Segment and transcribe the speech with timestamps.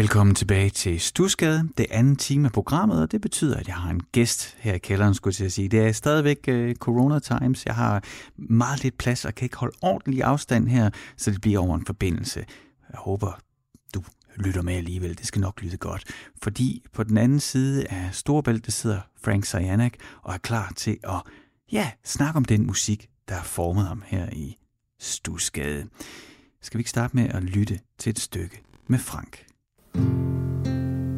[0.00, 3.90] Velkommen tilbage til Stusgade, det andet time af programmet, og det betyder, at jeg har
[3.90, 5.68] en gæst her i kælderen, skulle jeg sige.
[5.68, 7.66] Det er stadigvæk uh, Corona Times.
[7.66, 8.04] Jeg har
[8.36, 11.86] meget lidt plads og kan ikke holde ordentlig afstand her, så det bliver over en
[11.86, 12.44] forbindelse.
[12.92, 13.38] Jeg håber,
[13.94, 14.02] du
[14.36, 15.18] lytter med alligevel.
[15.18, 16.04] Det skal nok lyde godt.
[16.42, 21.22] Fordi på den anden side af Storbælt, sidder Frank Sajanak og er klar til at
[21.72, 24.56] ja, snakke om den musik, der har formet ham her i
[25.00, 25.86] Stusgade.
[26.62, 29.49] Skal vi ikke starte med at lytte til et stykke med Frank?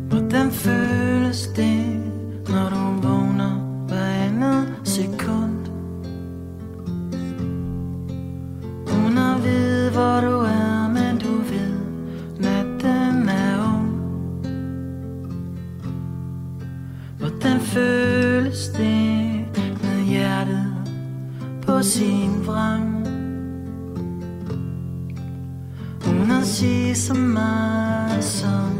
[0.08, 2.00] Hvordan føles det,
[2.48, 5.58] når du vågner hver andet sekund?
[8.86, 11.74] Uden at vide, hvor du er, men du ved,
[12.38, 13.88] natten er ung.
[17.18, 19.44] Hvordan føles det
[19.82, 20.74] med hjertet
[21.62, 23.06] på sin vrang?
[26.06, 28.78] Uden at sige så meget sang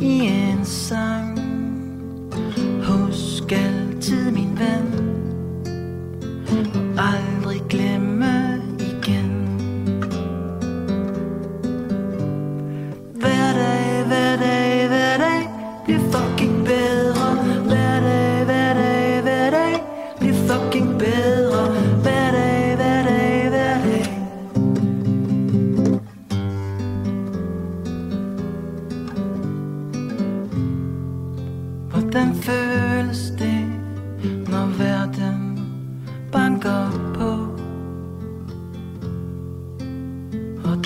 [0.00, 1.38] i en sang.
[2.82, 5.19] Husk altid min ven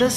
[0.05, 0.11] Og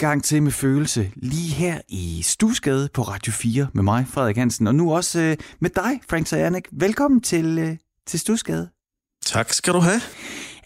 [0.00, 4.66] gang til med følelse, lige her i Stusgade på Radio 4 med mig, Frederik Hansen,
[4.66, 6.62] og nu også øh, med dig, Frank Sajanak.
[6.72, 8.68] Velkommen til, øh, til Stusgade.
[9.26, 10.00] Tak skal du have.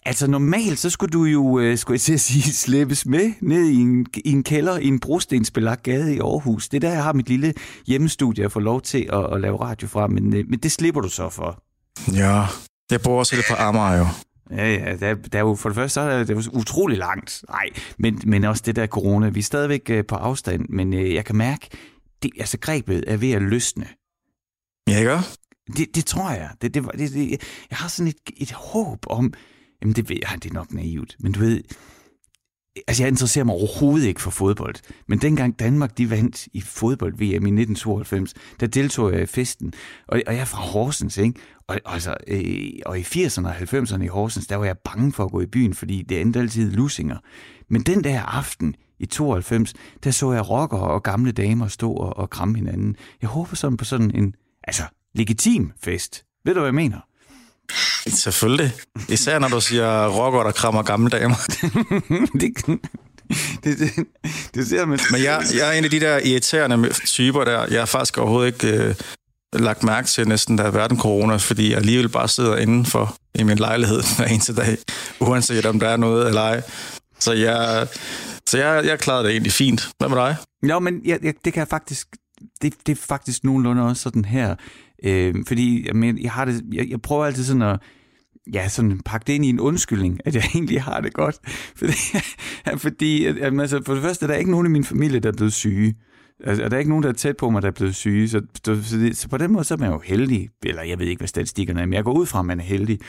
[0.05, 3.65] Altså normalt, så skulle du jo, øh, skulle jeg til at sige, slæbes med ned
[3.65, 6.69] i en, i en kælder i en brostensbelagt gade i Aarhus.
[6.69, 7.53] Det er der, jeg har mit lille
[7.87, 11.01] hjemmestudie, jeg får lov til at, at lave radio fra, men, øh, men det slipper
[11.01, 11.63] du så for.
[12.13, 12.45] Ja,
[12.91, 14.07] jeg bor også lidt på Amager jo.
[14.51, 17.43] Ja, ja, der, der er jo for det første, så er det jo utrolig langt.
[17.49, 19.29] Nej, men, men også det der corona.
[19.29, 21.69] Vi er stadigvæk øh, på afstand, men øh, jeg kan mærke,
[22.23, 23.87] det, altså grebet er ved at løsne.
[24.87, 25.17] Ja, ikke?
[25.77, 26.49] Det, det tror jeg.
[26.61, 27.29] Det, det, det, det,
[27.69, 29.33] jeg har sådan et, et håb om,
[29.81, 31.63] jamen det ved jeg, det er nok naivt, men du ved,
[32.87, 34.75] altså jeg interesserer mig overhovedet ikke for fodbold,
[35.07, 39.73] men dengang Danmark de vandt i fodbold-VM i 1992, der deltog jeg i festen,
[40.07, 41.39] og, og jeg er fra Horsens, ikke?
[41.67, 45.25] Og, altså, øh, og i 80'erne og 90'erne i Horsens, der var jeg bange for
[45.25, 47.17] at gå i byen, fordi det endte altid lusinger.
[47.69, 49.73] Men den der aften i 92,
[50.03, 52.95] der så jeg rockere og gamle damer stå og, og kramme hinanden.
[53.21, 54.83] Jeg håber sådan på sådan en, altså,
[55.13, 56.25] legitim fest.
[56.45, 56.99] Ved du, hvad jeg mener?
[58.07, 58.73] Selvfølgelig.
[59.09, 61.35] Især når du siger rocker, der krammer gamle damer.
[62.39, 62.79] det,
[63.63, 64.07] det, det,
[64.55, 64.99] det ser man.
[65.11, 67.65] Men jeg, jeg er en af de der irriterende typer der.
[67.71, 68.95] Jeg har faktisk overhovedet ikke øh,
[69.53, 73.43] lagt mærke til næsten, der er verden corona, fordi jeg alligevel bare sidder indenfor i
[73.43, 74.77] min lejlighed hver eneste dag,
[75.19, 76.61] uanset om der er noget eller ej.
[77.19, 77.87] Så jeg,
[78.47, 79.89] så jeg, jeg klarede det egentlig fint.
[79.97, 80.35] Hvad med dig?
[80.67, 82.07] Ja, men jeg, jeg, det kan jeg faktisk...
[82.61, 84.55] Det, det er faktisk nogenlunde også sådan her.
[85.05, 86.63] Øh, fordi jeg, men, jeg har det...
[86.73, 87.79] Jeg, jeg prøver altid sådan at
[88.53, 91.39] ja, sådan pakke det ind i en undskyldning, at jeg egentlig har det godt.
[91.79, 91.93] Fordi,
[92.77, 95.35] fordi at, altså, for det første, der er ikke nogen i min familie, der er
[95.37, 95.95] blevet syge.
[96.43, 98.29] Altså, og der er ikke nogen, der er tæt på mig, der er blevet syge.
[98.29, 100.49] Så, så, så, det, så på den måde, så er man jo heldig.
[100.63, 102.63] Eller jeg ved ikke, hvad statistikkerne er, men jeg går ud fra, at man er
[102.63, 102.99] heldig.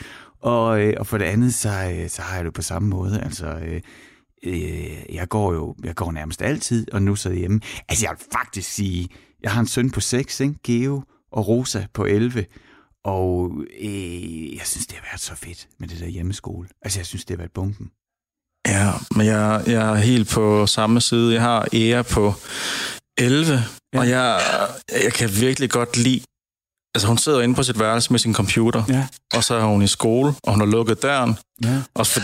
[0.41, 3.21] Og, øh, og for det andet, så, øh, så har jeg det på samme måde.
[3.21, 3.81] Altså, øh,
[4.43, 7.59] øh, jeg går jo jeg går nærmest altid, og nu så hjemme.
[7.89, 9.07] Altså, jeg vil faktisk sige,
[9.43, 10.55] jeg har en søn på seks, ikke?
[10.63, 11.01] Geo,
[11.31, 12.45] og Rosa på 11.
[13.05, 13.51] Og
[13.81, 16.67] øh, jeg synes, det har været så fedt med det der hjemmeskole.
[16.81, 17.91] Altså, jeg synes, det har været bomben.
[18.67, 21.33] Ja, men jeg, jeg er helt på samme side.
[21.33, 22.33] Jeg har ære på
[23.17, 23.63] 11,
[23.93, 23.99] ja.
[23.99, 24.41] og jeg,
[25.03, 26.21] jeg kan virkelig godt lide...
[26.95, 29.07] Altså, hun sidder inde på sit værelse med sin computer, Ja.
[29.33, 31.37] og så er hun i skole, og hun har lukket døren.
[31.63, 31.81] Ja.
[31.93, 32.21] Også for,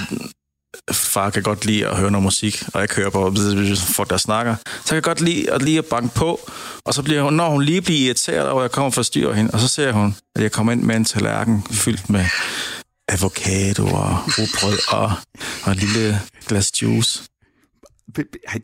[0.91, 3.33] far kan godt lide at høre noget musik, og jeg kører på
[3.77, 4.55] folk, der snakker.
[4.85, 6.39] Så jeg godt lide at lige at banke på,
[6.85, 9.33] og så bliver hun, når hun lige bliver irriteret over, at jeg kommer og forstyrrer
[9.33, 12.25] hende, og så ser hun, at jeg kommer ind med en tallerken fyldt med
[13.07, 15.11] avocado og rugbrød og,
[15.63, 17.23] og en lille glas juice.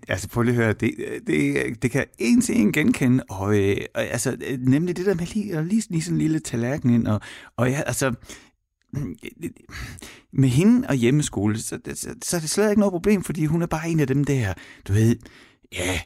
[0.07, 0.91] Altså prøv lige at høre, det,
[1.27, 5.25] det, det kan en til en genkende, og, øh, og altså, nemlig det der med
[5.25, 7.21] lige, lige, lige sådan en lille tallerken ind, og,
[7.57, 8.13] og ja, altså,
[10.31, 13.62] med hende og hjemmeskole, så, så, så er det slet ikke noget problem, fordi hun
[13.62, 14.53] er bare en af dem der,
[14.88, 15.15] du ved,
[15.71, 16.00] ja,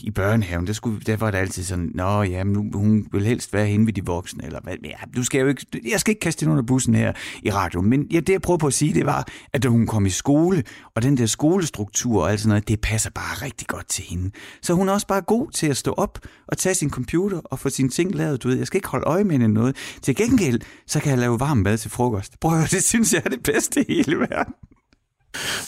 [0.00, 3.24] i børnehaven, der, skulle, der var det altid sådan, nå ja, men nu, hun vil
[3.24, 6.10] helst være henne ved de voksne, eller hvad, ja, du skal jo ikke, jeg skal
[6.10, 7.12] ikke kaste hende under bussen her
[7.42, 9.86] i radioen, men ja, det jeg prøver på at sige, det var, at da hun
[9.86, 10.64] kom i skole,
[10.94, 14.30] og den der skolestruktur og alt sådan noget, det passer bare rigtig godt til hende.
[14.62, 17.58] Så hun er også bare god til at stå op og tage sin computer og
[17.58, 19.76] få sine ting lavet, du ved, jeg skal ikke holde øje med hende noget.
[20.02, 22.40] Til gengæld, så kan jeg lave varm mad til frokost.
[22.40, 24.54] Prøv at det synes jeg er det bedste i hele verden.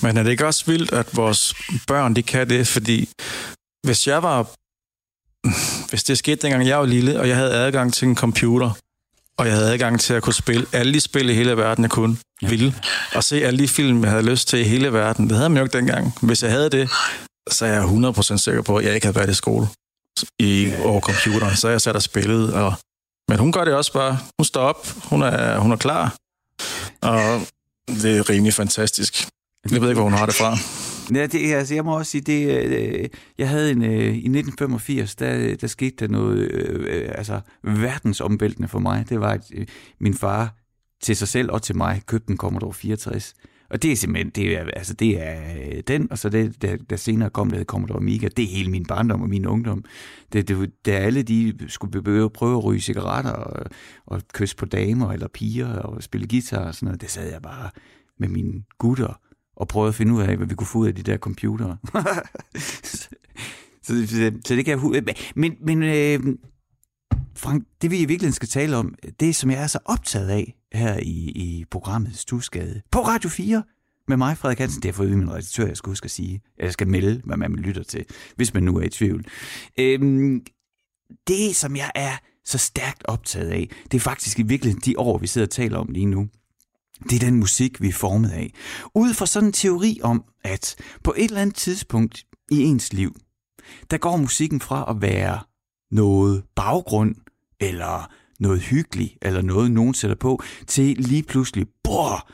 [0.03, 1.55] Men er det ikke også vildt, at vores
[1.87, 2.67] børn, de kan det?
[2.67, 3.09] Fordi
[3.85, 4.51] hvis jeg var...
[5.89, 8.71] Hvis det skete, dengang jeg var lille, og jeg havde adgang til en computer,
[9.39, 11.91] og jeg havde adgang til at kunne spille alle de spil i hele verden, jeg
[11.91, 12.49] kunne, ja.
[12.49, 12.75] ville,
[13.15, 15.29] og se alle de film, jeg havde lyst til i hele verden.
[15.29, 16.19] Det havde man jo ikke dengang.
[16.23, 16.91] Hvis jeg havde det,
[17.51, 19.69] så er jeg 100% sikker på, at jeg ikke havde været i skole
[20.39, 21.57] i, over computeren.
[21.57, 22.55] Så jeg sat og spillet.
[22.55, 22.75] Og,
[23.29, 24.19] men hun gør det også bare.
[24.39, 24.89] Hun står op.
[25.05, 26.17] Hun er, hun er klar.
[27.01, 27.47] Og
[27.87, 29.29] det er rimelig fantastisk.
[29.71, 30.59] Jeg ved ikke, hvor hun har det fra.
[31.13, 33.09] Ja, det, altså, jeg må også sige, det, øh,
[33.39, 38.69] jeg havde en, øh, i 1985, der, der skete der noget øh, øh, altså, verdensomvæltende
[38.69, 39.09] for mig.
[39.09, 39.67] Det var, at øh,
[40.01, 40.55] min far
[41.03, 43.35] til sig selv og til mig købte en Commodore 64.
[43.71, 46.77] Og det er simpelthen, det er, altså det er øh, den, og så det, der,
[46.91, 49.85] der senere kom, der hed Commodore Amiga, det er hele min barndom og min ungdom.
[50.33, 53.67] Det, det, da alle de skulle begynde prøve at ryge cigaretter og,
[54.07, 57.43] og kysse på damer eller piger og spille guitar og sådan noget, det sad jeg
[57.43, 57.71] bare
[58.19, 59.21] med mine gutter
[59.57, 61.77] og prøvede at finde ud af, hvad vi kunne få ud af de der computere.
[63.83, 65.05] så, så, så det kan jeg
[65.37, 66.21] Men, men øh,
[67.37, 70.57] Frank, det vi i virkeligheden skal tale om, det som jeg er så optaget af
[70.73, 73.63] her i, i programmet Stusgade på Radio 4
[74.09, 74.83] med mig, Frederik Hansen.
[74.83, 76.41] Det har fået min redaktør, jeg skal huske at sige.
[76.59, 78.05] Jeg skal melde, hvad man lytter til,
[78.37, 79.25] hvis man nu er i tvivl.
[79.79, 80.41] Øhm,
[81.29, 82.13] det, som jeg er
[82.45, 85.79] så stærkt optaget af, det er faktisk i virkeligheden de år, vi sidder og taler
[85.79, 86.29] om lige nu.
[87.11, 88.53] Det er den musik, vi er formet af.
[88.95, 93.17] Ud fra sådan en teori om, at på et eller andet tidspunkt i ens liv,
[93.91, 95.41] der går musikken fra at være
[95.91, 97.15] noget baggrund,
[97.61, 98.11] eller
[98.41, 102.29] noget hyggeligt, eller noget, nogen sætter på, til lige pludselig, bror,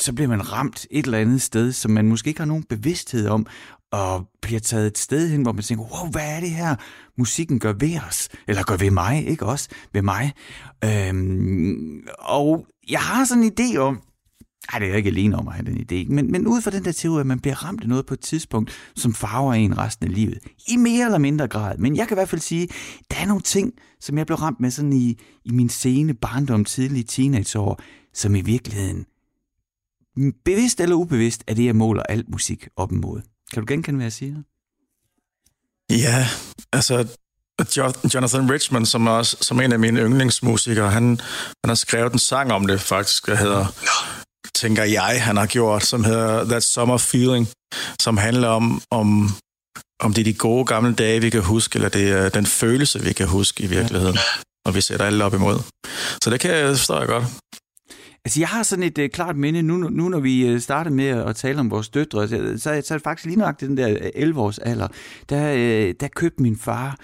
[0.00, 3.28] så bliver man ramt et eller andet sted, som man måske ikke har nogen bevidsthed
[3.28, 3.46] om,
[3.92, 6.76] og bliver taget et sted hen, hvor man tænker, wow, hvad er det her,
[7.18, 8.28] musikken gør ved os?
[8.48, 9.68] Eller gør ved mig, ikke også?
[9.92, 10.32] Ved mig.
[10.84, 14.02] Øhm, og jeg har sådan en idé om,
[14.72, 16.70] ej, det er jeg ikke alene om at have den idé, men, men ud fra
[16.70, 19.78] den der teori, at man bliver ramt af noget på et tidspunkt, som farver en
[19.78, 20.38] resten af livet.
[20.68, 21.78] I mere eller mindre grad.
[21.78, 22.68] Men jeg kan i hvert fald sige,
[23.10, 26.64] der er nogle ting, som jeg blev ramt med sådan i, i min sene barndom,
[26.64, 27.80] tidlige teenageår,
[28.14, 29.06] som i virkeligheden,
[30.44, 33.20] bevidst eller ubevidst, er det, jeg måler alt musik op imod.
[33.52, 34.36] Kan du genkende, hvad jeg siger?
[35.90, 36.26] Ja,
[36.72, 37.08] altså
[37.76, 41.06] Jo- Jonathan Richman, som er også, som en af mine yndlingsmusikere, han,
[41.64, 43.66] han har skrevet en sang om det faktisk, der hedder,
[44.56, 47.48] tænker jeg, han har gjort, som hedder That Summer Feeling,
[48.00, 49.28] som handler om, om,
[50.00, 53.02] om det er de gode gamle dage, vi kan huske, eller det er den følelse,
[53.02, 54.18] vi kan huske i virkeligheden,
[54.66, 55.58] og vi sætter alle op imod.
[56.22, 57.24] Så det kan jeg forstå jeg godt.
[58.24, 61.06] Altså, jeg har sådan et øh, klart minde, nu, nu når vi øh, startede med
[61.06, 63.88] at tale om vores døtre, så, så, så er det faktisk lige nok den der
[63.90, 64.88] øh, 11-års alder,
[65.28, 66.98] der, øh, der købte min far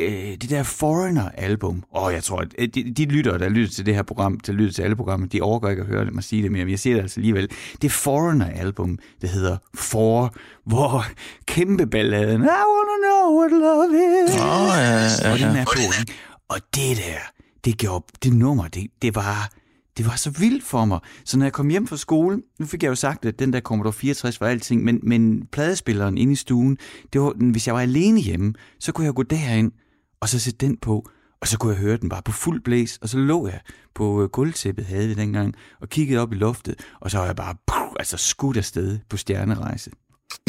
[0.00, 1.84] uh, det der Foreigner-album.
[1.96, 4.52] Åh, jeg tror, at uh, de, de lytter, der lytter til det her program, der
[4.52, 6.78] lytter til alle programmer, de overgår ikke at høre mig sige det mere, men jeg
[6.78, 7.50] siger det altså alligevel.
[7.82, 10.34] Det Foreigner-album, det hedder For,
[10.64, 11.04] hvor
[11.46, 13.88] kæmpe balladen, I wanna know what love
[14.24, 14.34] is.
[14.34, 15.60] Åh, ja, ja, og den ja.
[15.60, 16.10] er på?
[16.48, 17.18] Og det der,
[17.64, 19.50] det gjorde, det nummer, det, det var,
[19.96, 21.00] det var så vildt for mig.
[21.24, 23.60] Så når jeg kom hjem fra skole, nu fik jeg jo sagt, at den der
[23.60, 26.78] Commodore 64 var alting, men, men pladespilleren inde i stuen,
[27.12, 29.72] det var, hvis jeg var alene hjemme, så kunne jeg gå derind,
[30.20, 31.08] og så sætte den på,
[31.40, 33.60] og så kunne jeg høre den bare på fuld blæs, og så lå jeg
[33.94, 37.36] på øh, gulvtæppet, havde vi dengang, og kiggede op i loftet, og så var jeg
[37.36, 39.90] bare puh, altså skudt afsted på stjernerejse.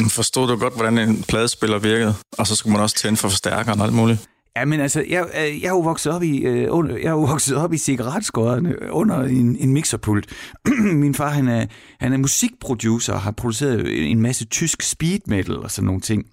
[0.08, 2.14] Forstod du godt, hvordan en pladespiller virkede?
[2.38, 4.28] Og så skulle man også tænde for forstærkeren og alt muligt.
[4.56, 7.10] Ja, men altså, jeg, øh, jeg er jo vokset op i, øh, under, jeg er
[7.10, 10.26] jo vokset op i cigaretskårene under en, en mixerpult.
[11.02, 11.66] Min far, han er,
[12.00, 16.24] han er musikproducer og har produceret en masse tysk speed metal og sådan nogle ting.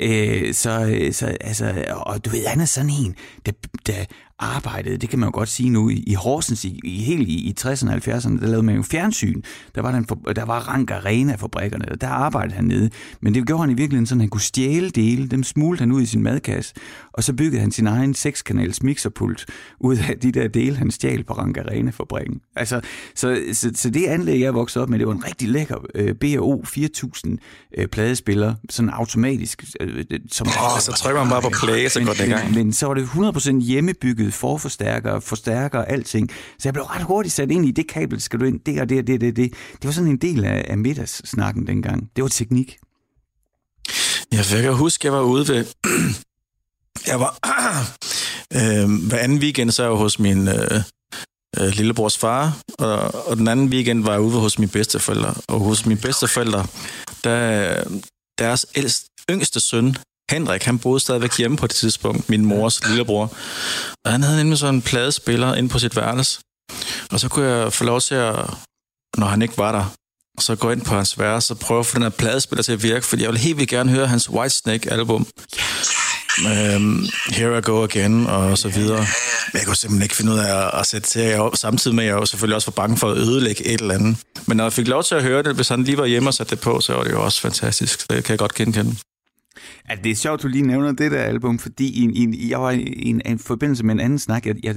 [0.00, 3.14] Øh, så, øh, så, altså, og du ved, han er sådan en,
[3.46, 3.52] der,
[3.86, 4.04] der
[4.38, 7.32] arbejdede, det kan man jo godt sige nu, i, i Horsens, i, i helt i,
[7.48, 9.42] i 60'erne og 70'erne, der lavede man jo fjernsyn.
[9.74, 12.90] Der var, den, for- der var Rank Arena-fabrikkerne, og der arbejdede han nede.
[13.20, 15.92] Men det gjorde han i virkeligheden sådan, at han kunne stjæle dele, dem smulte han
[15.92, 16.74] ud i sin madkasse,
[17.14, 19.46] og så byggede han sin egen sekskanals mixerpult
[19.80, 22.40] ud af de der dele, han stjal på Rank Arena-fabrikken.
[22.56, 22.80] Altså,
[23.14, 26.14] så, så, så det anlæg, jeg voksede op med, det var en rigtig lækker øh,
[26.20, 27.38] BO 4000
[27.78, 29.64] øh, pladespiller, sådan automatisk.
[29.80, 32.44] Øh, det- som, Åh, så trykker man bare på play, så går det i gang.
[32.46, 36.30] men, men så var det 100% hjemmebygget forforstærker, forstærker og alting.
[36.30, 38.88] Så jeg blev ret hurtigt sat ind i, det kabel skal du ind, det og
[38.88, 39.52] det og det, det, det.
[39.72, 42.10] Det var sådan en del af, af middagssnakken dengang.
[42.16, 42.78] Det var teknik.
[44.32, 45.64] Jeg kan huske, jeg var ude ved
[47.06, 47.38] jeg var...
[48.58, 50.82] øh, hver anden weekend, så er jeg hos min øh,
[51.58, 55.34] øh, lillebrors far, og, og den anden weekend var jeg ude hos mine bedsteforældre.
[55.48, 56.66] Og hos mine bedsteforældre,
[57.24, 57.84] der,
[58.38, 59.96] deres ældst, yngste søn,
[60.30, 63.36] Henrik, han boede stadigvæk hjemme på det tidspunkt, min mors lillebror.
[64.04, 66.40] Og han havde nemlig sådan en pladespiller inde på sit værelse.
[67.10, 68.50] Og så kunne jeg få lov til at,
[69.16, 69.84] når han ikke var der,
[70.40, 72.82] så gå ind på hans værelse og prøve at få den her pladespiller til at
[72.82, 75.26] virke, fordi jeg ville helt vildt gerne høre hans Whitesnake-album.
[76.42, 79.06] Um, Here I Go Again, og så videre.
[79.52, 82.04] Men jeg kunne simpelthen ikke finde ud af at, at sætte til op, samtidig med,
[82.04, 84.16] at jeg jo selvfølgelig også var bange for at ødelægge et eller andet.
[84.46, 86.34] Men når jeg fik lov til at høre det, hvis han lige var hjemme og
[86.34, 88.00] satte det på, så var det jo også fantastisk.
[88.00, 88.96] Så det kan jeg godt genkende.
[89.90, 92.70] Ja, det er sjovt, du lige nævner det der album, fordi i, i, jeg var
[92.70, 94.74] i en, en forbindelse med en anden snak, jeg, jeg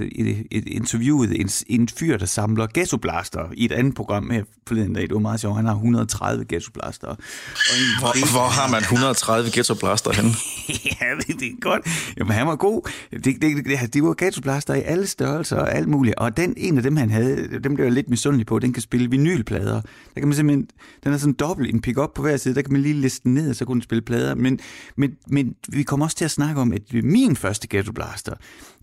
[0.52, 5.04] et interviewede en, en fyr, der samler ghettoblaster i et andet program her forleden dag.
[5.04, 5.56] Det var meget sjovt.
[5.56, 7.08] Han har 130 ghettoblaster.
[7.08, 10.32] Og en, Hvor, hvor har man 130 ghetto blaster henne?
[11.02, 11.88] ja, det, det er godt.
[12.18, 12.90] Jamen, han var god.
[13.12, 16.16] Det, det, det, det var ghettoblaster i alle størrelser og alt muligt.
[16.16, 18.82] Og den, en af dem, han havde, dem blev jeg lidt misundelig på, den kan
[18.82, 19.82] spille vinylplader.
[20.16, 20.68] Der kan man simpelthen,
[21.04, 23.34] den er sådan dobbelt en pick-up på hver side, der kan man lige liste den
[23.34, 24.36] ned, og så kunne den spille plader.
[24.36, 24.60] Men,
[24.96, 28.34] men, men vi kommer også til at snakke om, at min første Ghetto Blaster,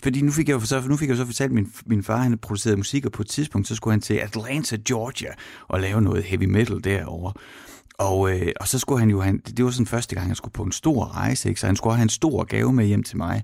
[0.03, 2.03] fordi nu fik jeg jo så, nu fik jeg jo så fortalt, at min, min
[2.03, 5.31] far han producerede musik, og på et tidspunkt, så skulle han til Atlanta, Georgia,
[5.69, 7.33] og lave noget heavy metal derovre.
[7.99, 10.53] Og, øh, og så skulle han jo, han, det var sådan første gang, han skulle
[10.53, 11.61] på en stor rejse, ikke?
[11.61, 13.43] så han skulle have en stor gave med hjem til mig.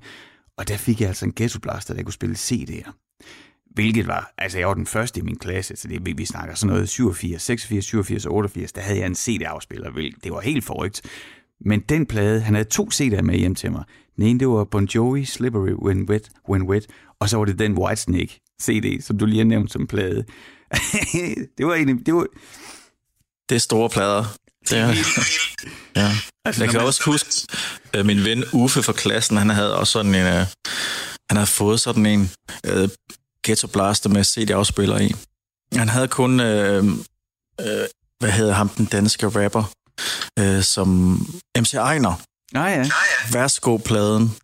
[0.57, 2.93] Og der fik jeg altså en ghetto blaster, der kunne spille CD'er.
[3.75, 6.73] Hvilket var, altså jeg var den første i min klasse, så det, vi, snakker sådan
[6.75, 11.03] noget 87, 86, 87 88, der havde jeg en CD-afspiller, hvilket- det var helt forrygt.
[11.65, 13.85] Men den plade, han havde to CD'er med hjem til mig.
[14.17, 16.87] Den ene, det var Bon Jovi, Slippery When Wet, When Wet,
[17.21, 20.25] og så var det den Whitesnake CD, som du lige har nævnt som plade.
[21.59, 22.27] det var egentlig, det var,
[23.49, 24.25] Det er store plader.
[24.69, 24.87] Det er,
[26.01, 26.11] ja.
[26.45, 27.47] Altså, Jeg kan man- også huske,
[27.93, 30.33] at min ven Uffe fra klassen, han havde også sådan en, uh,
[31.31, 32.31] han havde fået sådan en
[32.69, 32.89] uh,
[33.47, 35.13] ghetto blaster med CD-afspiller i.
[35.75, 37.85] Han havde kun, uh, uh,
[38.19, 39.71] hvad hedder ham, den danske rapper,
[40.41, 41.19] uh, som
[41.59, 42.15] MC Ejner.
[42.83, 43.33] Nej, ja.
[43.33, 44.37] Værsgo-pladen.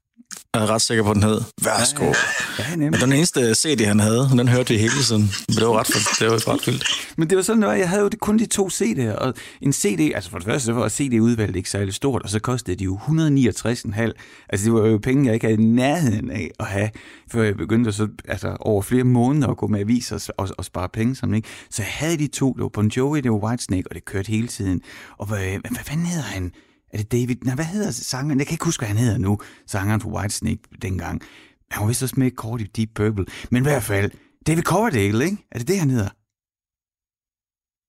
[0.54, 1.40] Jeg er ret sikker på, den hed.
[1.62, 2.04] Værsgo.
[2.04, 2.10] Ja,
[2.58, 2.70] ja.
[2.70, 2.76] Ja.
[2.76, 5.30] Men den eneste CD, han havde, den hørte vi hele tiden.
[5.48, 5.86] Men det var ret,
[6.20, 6.84] det var ret vildt.
[7.16, 7.72] Men det var sådan, var.
[7.72, 10.72] jeg havde jo kun de to CD'er, og en CD, altså for det første, så
[10.72, 14.12] var CD-udvalget ikke særlig stort, og så kostede de jo 169,5.
[14.48, 16.90] Altså det var jo penge, jeg ikke havde nærheden af at have,
[17.32, 20.64] før jeg begyndte så, altså, over flere måneder at gå med aviser og, og, og
[20.64, 21.36] spare penge sammen.
[21.36, 21.48] Ikke?
[21.70, 24.28] Så jeg havde de to, det var Bon Jovi, det var Whitesnake, og det kørte
[24.28, 24.80] hele tiden.
[25.18, 26.52] Og hvad, hvad, hvad fanden hedder han?
[26.92, 27.36] Er det David?
[27.44, 28.38] Nej, hvad hedder sangeren?
[28.38, 29.38] Jeg kan ikke huske, hvad han hedder nu.
[29.66, 31.22] Sangeren for Whitesnake dengang.
[31.70, 33.24] Han var vist også med kort i Deep Purple.
[33.50, 34.10] Men i hvert fald,
[34.46, 35.36] David Coverdale, ikke?
[35.52, 36.08] Er det det, han hedder?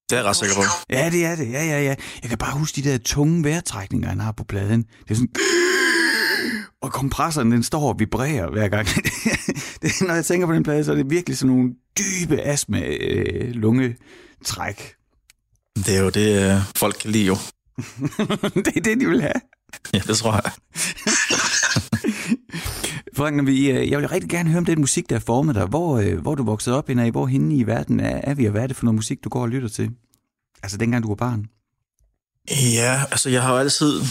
[0.10, 0.62] Det er jeg ret sikker på.
[0.90, 1.52] Ja, det er det.
[1.52, 1.96] Ja, ja, ja.
[2.22, 4.84] Jeg kan bare huske de der tunge vejrtrækninger, han har på pladen.
[4.84, 5.30] Det er sådan...
[6.82, 8.88] Og kompressoren, den står og vibrerer hver gang.
[9.82, 12.82] det, når jeg tænker på den plade, så er det virkelig sådan nogle dybe astma
[12.82, 14.94] øh, lungetræk.
[15.76, 17.36] Det er jo det, øh, folk kan lide jo.
[18.66, 19.42] det er det, de vil have.
[19.94, 20.52] Ja, det tror jeg.
[23.18, 25.66] Når vi, øh, jeg vil rigtig gerne høre om den musik, der er formet dig.
[25.66, 27.12] Hvor, øh, hvor du vokset op henne?
[27.12, 29.30] Hvor henne i verden er, er vi, og hvad er det for noget musik, du
[29.30, 29.92] går og lytter til?
[30.64, 31.46] Altså dengang du var barn.
[32.74, 34.02] Ja, altså jeg har jo altid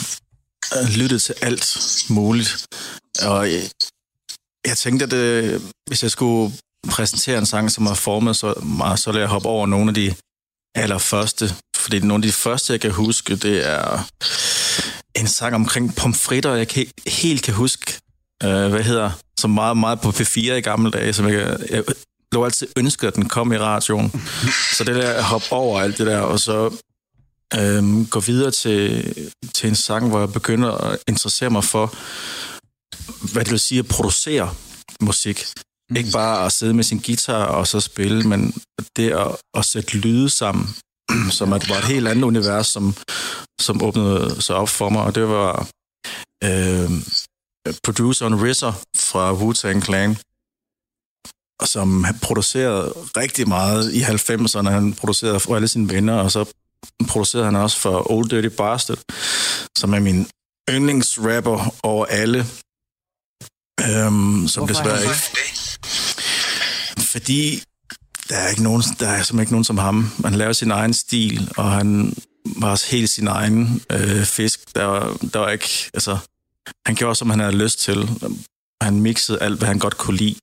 [0.76, 1.78] øh, lyttet til alt
[2.10, 2.66] muligt.
[3.22, 3.62] Og jeg,
[4.66, 6.52] jeg tænkte, at øh, hvis jeg skulle
[6.88, 9.94] præsentere en sang, som har formet så meget, så lader jeg hoppe over nogle af
[9.94, 10.14] de
[10.74, 11.44] allerførste.
[11.86, 14.08] Fordi nogle af de første, jeg kan huske, det er
[15.14, 17.98] en sang omkring pomfritter, jeg kan, helt kan huske,
[18.42, 21.84] øh, hvad hedder, som meget, meget på P4 i gamle dage, som jeg, jeg
[22.32, 24.12] lå altid ønsket, at den kom i radioen.
[24.72, 26.76] Så det der hop hoppe over alt det der, og så
[27.58, 29.14] øh, gå videre til,
[29.54, 31.86] til en sang, hvor jeg begynder at interessere mig for,
[33.32, 34.54] hvad det vil sige at producere
[35.00, 35.44] musik.
[35.96, 38.54] Ikke bare at sidde med sin guitar og så spille, men
[38.96, 40.74] det at, at sætte lyde sammen,
[41.38, 42.94] som at var et helt andet univers, som,
[43.60, 45.68] som åbnede sig op for mig, og det var
[46.44, 46.90] øh,
[47.82, 50.16] produceren RZA fra Wu-Tang Clan,
[51.64, 54.68] som producerede rigtig meget i 90'erne.
[54.68, 56.44] Han producerede for alle sine venner, og så
[57.08, 58.98] producerede han også for Old Dirty Bastard,
[59.78, 60.28] som er min
[60.70, 62.38] yndlingsrapper over alle.
[63.80, 65.14] Øhm, som Hvorfor desværre ikke...
[67.12, 67.62] Fordi
[68.28, 70.10] der er, ikke nogen, der er simpelthen ikke nogen som ham.
[70.24, 72.14] Han laver sin egen stil, og han
[72.44, 74.74] var helt sin egen øh, fisk.
[74.74, 75.90] Der var, der var ikke...
[75.94, 76.18] Altså,
[76.86, 78.08] han gjorde, som han havde lyst til.
[78.82, 80.36] Han mixede alt, hvad han godt kunne lide.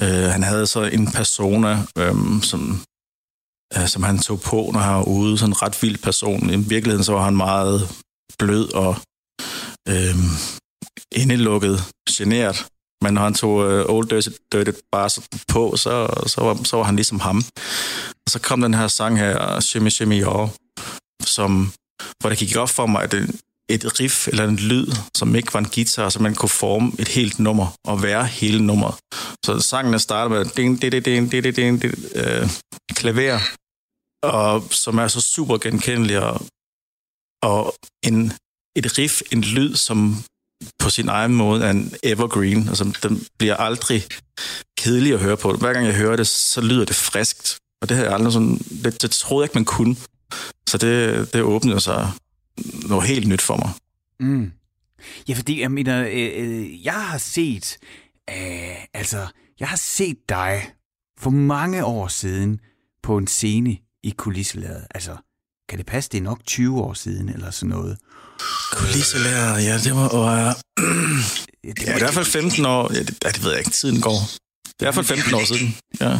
[0.00, 2.80] Øh, han havde så en persona, øh, som,
[3.76, 5.38] øh, som han tog på, når han var ude.
[5.38, 6.50] Sådan en ret vild person.
[6.50, 7.88] I virkeligheden så var han meget
[8.38, 8.96] blød og
[9.88, 10.16] øh,
[11.12, 12.66] indelukket, genert.
[13.02, 16.84] Men når han tog øh, Old Dirty, Dirty Bastard på, så, så, var, så var
[16.84, 17.36] han ligesom ham.
[18.26, 20.48] Og så kom den her sang her, Shimmy Shimmy Yaw,
[21.22, 21.72] som,
[22.20, 25.54] hvor det gik op for mig, at det, et riff eller en lyd, som ikke
[25.54, 28.94] var en guitar, så man kunne forme et helt nummer og være hele nummeret.
[29.44, 32.48] Så sangen er startet med ding, ding, ding, ding, ding, ding, ding, øh,
[32.92, 33.40] klaver,
[34.22, 36.46] og som er så super genkendelig, og,
[37.42, 37.74] og
[38.06, 38.32] en,
[38.76, 40.16] et riff, en lyd, som
[40.78, 42.68] på sin egen måde er en evergreen.
[42.68, 44.02] Altså, den bliver aldrig
[44.78, 45.52] kedelig at høre på.
[45.52, 47.58] Hver gang jeg hører det, så lyder det friskt.
[47.82, 48.58] Og det har jeg aldrig sådan...
[48.84, 49.96] Det, det troede jeg ikke, man kunne.
[50.68, 52.12] Så det, det åbnede sig
[52.88, 53.70] noget helt nyt for mig.
[54.20, 54.52] Mm.
[55.28, 57.78] Ja, fordi jeg mener, øh, øh, jeg har set,
[58.30, 59.26] øh, altså,
[59.60, 60.70] jeg har set dig
[61.18, 62.60] for mange år siden
[63.02, 64.86] på en scene i kulisseladet.
[64.90, 65.16] Altså,
[65.68, 67.98] kan det passe, det er nok 20 år siden eller sådan noget?
[68.72, 70.08] Kulisselærer, ja, det var...
[70.08, 70.52] Og, Ja,
[71.64, 72.94] ja, det er i hvert fald 15 år.
[72.94, 74.18] Ja, det, ja, det ved jeg ikke, tiden går.
[74.64, 75.76] Det er i hvert fald 15 år siden.
[76.00, 76.10] Ja.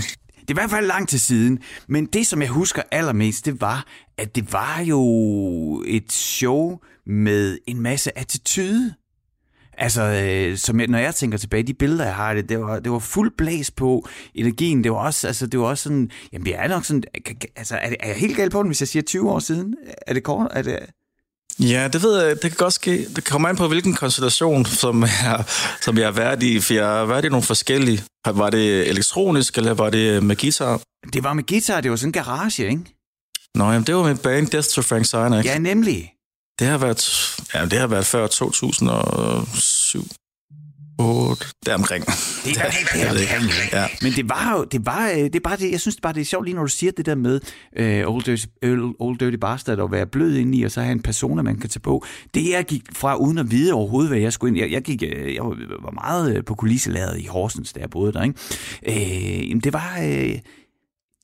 [0.40, 1.58] Det er i hvert fald lang tid siden,
[1.88, 3.86] men det, som jeg husker allermest, det var,
[4.18, 5.02] at det var jo
[5.86, 8.94] et show med en masse attitude.
[9.80, 12.78] Altså, øh, som jeg, når jeg tænker tilbage, de billeder, jeg har det, det var,
[12.78, 14.84] det var fuld blæs på energien.
[14.84, 17.02] Det var også, altså, det var også sådan, jamen det er nok sådan,
[17.56, 19.74] altså, er, det, er jeg helt galt på den, hvis jeg siger 20 år siden?
[20.06, 20.48] Er det kort?
[20.50, 20.78] Er det,
[21.60, 22.30] Ja, det ved jeg.
[22.42, 23.04] Det kan godt ske.
[23.16, 25.44] Det kommer an på, hvilken konstellation, som jeg,
[25.80, 26.60] som jeg har været i.
[26.60, 28.02] For jeg har været i nogle forskellige.
[28.26, 30.80] Var det elektronisk, eller var det med guitar?
[31.12, 32.80] det var med guitar, det var sådan en garage, ikke?
[33.54, 35.40] Nå, jamen, det var min band Death to Frank Sinatra.
[35.40, 36.12] Ja, nemlig.
[36.58, 40.04] Det har været, ja, det har været før 2007.
[41.00, 42.04] 8, der omkring.
[42.04, 43.86] Det er, det det Ja.
[44.02, 46.20] Men det var jo, det var, øh, det er bare det, jeg synes bare, det
[46.20, 47.40] er sjovt lige, når du siger det der med
[47.80, 48.46] uh, Old, Dirty,
[48.98, 51.80] Old, Dirty Bastard og være blød indeni, og så have en persona, man kan tage
[51.80, 52.04] på.
[52.34, 55.02] Det jeg gik fra, uden at vide overhovedet, hvad jeg skulle ind, jeg, jeg, gik,
[55.02, 58.38] øh, jeg var meget øh, på kulisselaget i Horsens, da jeg boede der, ikke?
[58.88, 60.38] Uh, jamen, det var, uh,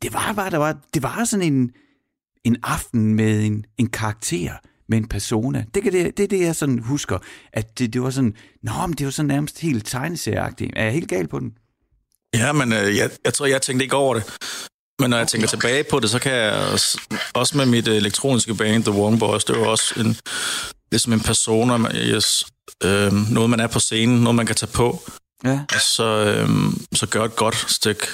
[0.03, 1.70] det var bare, der var, det var sådan en,
[2.44, 4.53] en aften med en, en karakter,
[4.88, 5.64] med en persona.
[5.75, 7.18] Det, kan det, det er det, jeg sådan husker,
[7.53, 10.73] at det, det var sådan, nå, men det var sådan nærmest helt tegneserieagtigt.
[10.77, 11.53] Er jeg helt gal på den?
[12.35, 14.37] Ja, men øh, jeg, jeg tror, jeg tænkte ikke over det.
[15.01, 17.01] Men når jeg tænker tilbage på det, så kan jeg også,
[17.35, 20.07] også med mit øh, elektroniske band, The Warm Boys, det var også en,
[20.88, 22.44] det er som en persona, yes,
[22.85, 25.03] øh, noget man er på scenen, noget man kan tage på,
[25.44, 25.61] Ja.
[25.75, 26.49] og så, øh,
[26.92, 28.07] så gør et godt stykke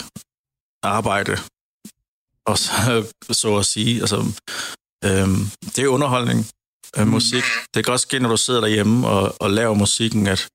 [0.82, 1.36] arbejde.
[2.46, 2.72] Og så,
[3.40, 4.16] så at sige, altså,
[5.04, 5.28] øh,
[5.76, 6.46] det er underholdning,
[6.98, 7.44] øh, musik.
[7.74, 10.48] Det kan også ske, når du sidder derhjemme og, og laver musikken, at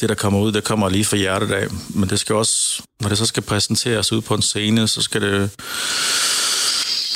[0.00, 1.68] det, der kommer ud, det kommer lige fra hjertet af.
[1.88, 5.22] Men det skal også, når det så skal præsenteres ud på en scene, så skal
[5.22, 5.50] det,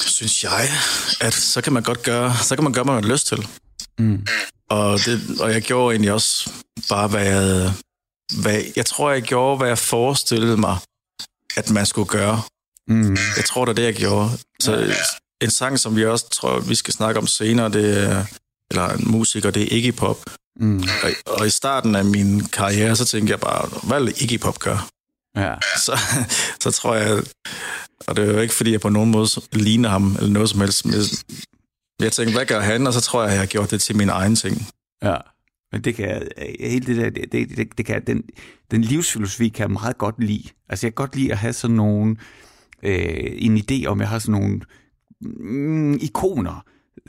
[0.07, 0.71] synes jeg,
[1.21, 3.49] at så kan man godt gøre, så kan man gøre, hvad man har lyst til.
[3.99, 4.27] Mm.
[4.71, 6.51] Og, det, og jeg gjorde egentlig også
[6.89, 7.73] bare, hvad jeg,
[8.43, 10.77] hvad, jeg tror, jeg gjorde, hvad jeg forestillede mig,
[11.57, 12.43] at man skulle gøre.
[12.89, 13.17] Mm.
[13.37, 14.31] Jeg tror, det er det, jeg gjorde.
[14.61, 14.95] Så
[15.41, 18.25] en sang, som vi også tror, vi skal snakke om senere, det er,
[18.71, 20.17] eller en musiker, det er Iggy Pop.
[20.57, 20.83] Mm.
[21.03, 24.59] Og, og i starten af min karriere, så tænkte jeg bare, hvad vil Iggy Pop
[24.59, 24.81] gøre?
[25.37, 25.55] Ja.
[25.77, 25.99] Så,
[26.63, 27.23] så tror jeg,
[28.07, 30.61] og det er jo ikke, fordi jeg på nogen måde ligner ham, eller noget som
[30.61, 30.87] helst,
[32.01, 32.87] jeg tænkte, hvad gør han?
[32.87, 34.67] Og så tror jeg, jeg har gjort det til min egen ting.
[35.03, 35.17] ja.
[35.73, 36.29] Men det kan,
[36.61, 38.23] hele det der, det, det, det, det kan, den,
[38.71, 40.49] den livsfilosofi kan jeg meget godt lide.
[40.69, 42.17] Altså jeg kan godt lide at have sådan nogle,
[42.83, 44.61] øh, en idé om, jeg har sådan nogle
[45.21, 46.65] mm, ikoner,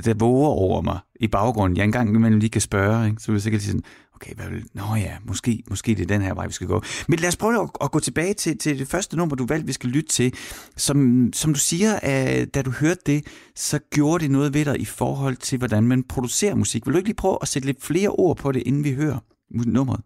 [0.06, 1.78] der våger over mig i baggrunden.
[1.78, 3.22] Jeg engang imellem lige kan spørge, ikke?
[3.22, 3.84] så vil jeg sikkert sige sådan,
[4.16, 6.84] okay, hvad vil, nå ja, måske, måske det er den her vej, vi skal gå.
[7.08, 9.68] Men lad os prøve at, at gå tilbage til, til det første nummer, du valgte,
[9.68, 10.34] vi skal lytte til.
[10.78, 14.80] Som, som du siger, at da du hørte det, så gjorde det noget ved dig
[14.82, 16.86] i forhold til, hvordan man producerer musik.
[16.86, 19.20] Vil du ikke lige prøve at sætte lidt flere ord på det, inden vi hører
[19.50, 20.02] nummeret?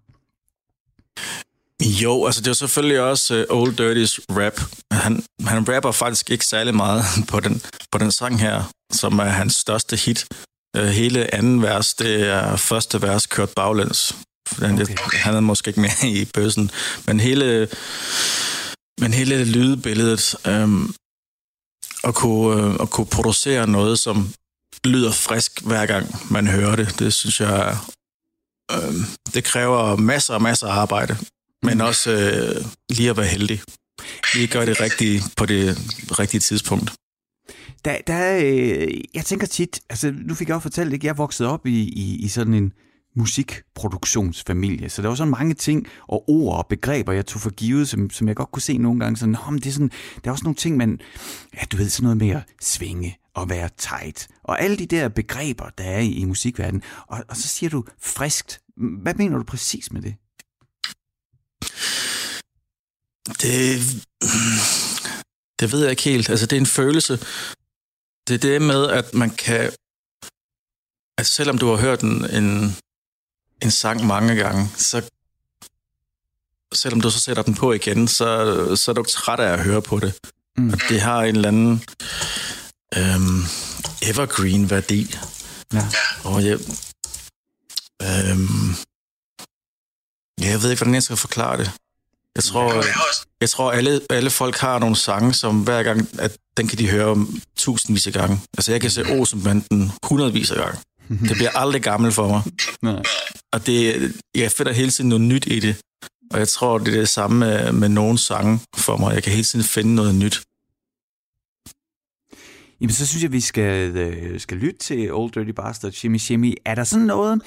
[1.83, 4.61] Jo, altså det er selvfølgelig også uh, Old Dirty's rap.
[4.91, 7.61] Han, han rapper faktisk ikke særlig meget på den,
[7.91, 10.27] på den sang her, som er hans største hit.
[10.77, 14.15] Uh, hele anden vers, det er første vers kørt baglæns.
[14.59, 14.95] Han, okay.
[15.13, 16.71] han er måske ikke mere i bøssen.
[17.07, 17.67] Men hele,
[19.01, 20.95] men hele lydbilledet, um,
[22.03, 24.33] at, kunne, uh, at kunne producere noget, som
[24.85, 27.77] lyder frisk hver gang man hører det, det synes jeg,
[28.73, 28.95] uh,
[29.33, 31.17] det kræver masser og masser af arbejde
[31.65, 33.61] men også øh, lige at være heldig.
[34.33, 35.77] Lige gøre det rigtige på det
[36.19, 36.93] rigtige tidspunkt.
[37.85, 41.49] Der, der, øh, jeg tænker tit, altså nu fik jeg jo fortalt, at jeg voksede
[41.49, 42.73] op i, i, i sådan en
[43.15, 44.89] musikproduktionsfamilie.
[44.89, 48.09] Så der var så mange ting og ord og begreber, jeg tog for givet, som,
[48.09, 49.17] som jeg godt kunne se nogle gange.
[49.17, 49.91] Sådan, Nå, men det er sådan,
[50.23, 50.99] der er også nogle ting, man,
[51.53, 54.27] ja, du ved, sådan noget med at svinge og være tight.
[54.43, 56.81] Og alle de der begreber, der er i, i musikverdenen.
[57.07, 58.59] Og, og så siger du friskt.
[59.01, 60.15] Hvad mener du præcis med det?
[63.41, 63.81] Det,
[65.59, 66.29] det ved jeg ikke helt.
[66.29, 67.19] Altså, det er en følelse.
[68.27, 69.71] Det er det med, at man kan...
[71.17, 72.77] At selvom du har hørt en, en,
[73.61, 75.09] en sang mange gange, så
[76.73, 79.81] selvom du så sætter den på igen, så, så er du træt af at høre
[79.81, 80.13] på det.
[80.57, 80.73] Mm.
[80.73, 81.83] Og det har en eller anden
[82.97, 83.43] øhm,
[84.01, 85.15] evergreen-værdi.
[85.73, 85.87] Ja.
[86.23, 86.59] Og jeg,
[88.01, 88.75] øhm,
[90.41, 91.71] jeg ved ikke, hvordan jeg skal forklare det.
[92.35, 92.83] Jeg tror,
[93.41, 96.89] jeg tror alle, alle folk har nogle sange, som hver gang, at den kan de
[96.89, 98.39] høre tusindvis af gange.
[98.57, 100.79] Altså, jeg kan se Olsenbanden hundredvis af gange.
[101.29, 102.41] Det bliver aldrig gammel for mig.
[102.81, 103.03] Nej.
[103.53, 105.75] Og det, jeg finder hele tiden noget nyt i det.
[106.31, 109.13] Og jeg tror, det er det samme med, med nogle sange for mig.
[109.13, 110.41] Jeg kan hele tiden finde noget nyt.
[112.81, 116.53] Jamen, så synes jeg, vi skal, øh, skal lytte til Old Dirty Bastard, Shimmy Shimmy.
[116.65, 117.41] Er der sådan noget,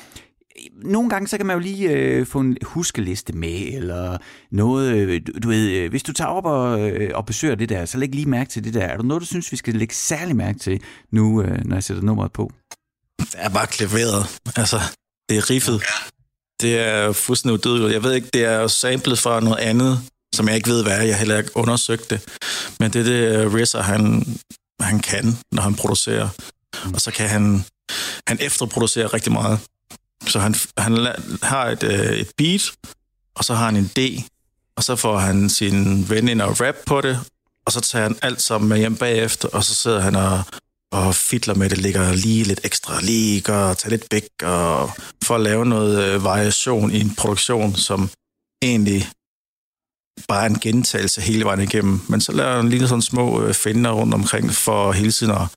[0.82, 4.18] nogle gange så kan man jo lige øh, få en huskeliste med, eller
[4.50, 7.68] noget, øh, du, du ved, øh, hvis du tager op og, øh, og besøger det
[7.68, 8.84] der, så læg lige mærke til det der.
[8.84, 10.80] Er der noget, du synes, vi skal lægge særlig mærke til
[11.12, 12.52] nu, øh, når jeg sætter nummeret på?
[13.18, 14.40] Det er bare klaveret.
[14.56, 14.80] Altså,
[15.28, 15.82] det er riffet.
[16.60, 17.92] Det er fuldstændig udødeligt.
[17.92, 20.00] Jeg ved ikke, det er samlet fra noget andet,
[20.34, 21.02] som jeg ikke ved, hvad er.
[21.02, 22.20] Jeg heller ikke undersøgt det.
[22.80, 24.24] Men det er det, øh, RZA, han,
[24.80, 26.28] han kan, når han producerer.
[26.94, 27.64] Og så kan han,
[28.26, 29.58] han efterproducere rigtig meget.
[30.26, 31.06] Så han, han
[31.42, 32.72] har et, øh, et beat,
[33.34, 34.22] og så har han en D,
[34.76, 37.20] og så får han sin ven ind og rap på det,
[37.66, 40.42] og så tager han alt sammen med hjem bagefter, og så sidder han og,
[40.92, 44.90] og fidler med det, ligger lige lidt ekstra, lige gør, tager lidt bæk, og
[45.24, 48.10] for at lave noget øh, variation i en produktion, som
[48.62, 49.08] egentlig
[50.28, 52.00] bare en gentagelse hele vejen igennem.
[52.08, 55.48] Men så laver han lige sådan små øh, finder rundt omkring, for hele tiden at,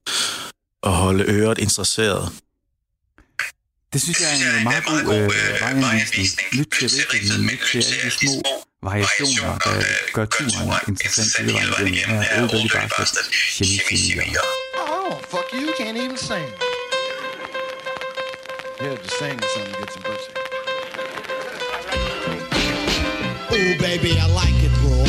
[0.84, 2.34] at holde øret interesseret.
[3.94, 5.30] Det synes jeg er en meget god øh,
[5.62, 6.30] vejanvisning.
[6.52, 8.42] Lyt til ridningen, lyt til alle de små
[8.84, 9.74] variationer, der
[10.14, 12.18] gør turen interessant hele vejen igennem.
[12.18, 14.38] Her er Old Dirty Bastard, Shimmy Shimmy
[14.84, 16.50] Oh, fuck you, you can't even sing.
[18.80, 20.32] You have to sing something to get some pussy.
[23.56, 25.06] Oh, baby, I like it raw.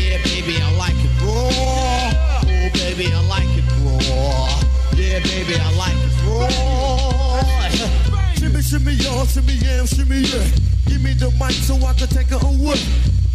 [0.00, 1.48] Yeah, baby, I like it raw.
[2.52, 4.46] Oh, baby, I like it raw.
[5.00, 7.15] Yeah, baby, I like it raw.
[8.66, 10.42] Shimmy, y'all, shimmy, yeah, shimmy, yeah.
[10.86, 12.82] Give me the mic so I can take it away.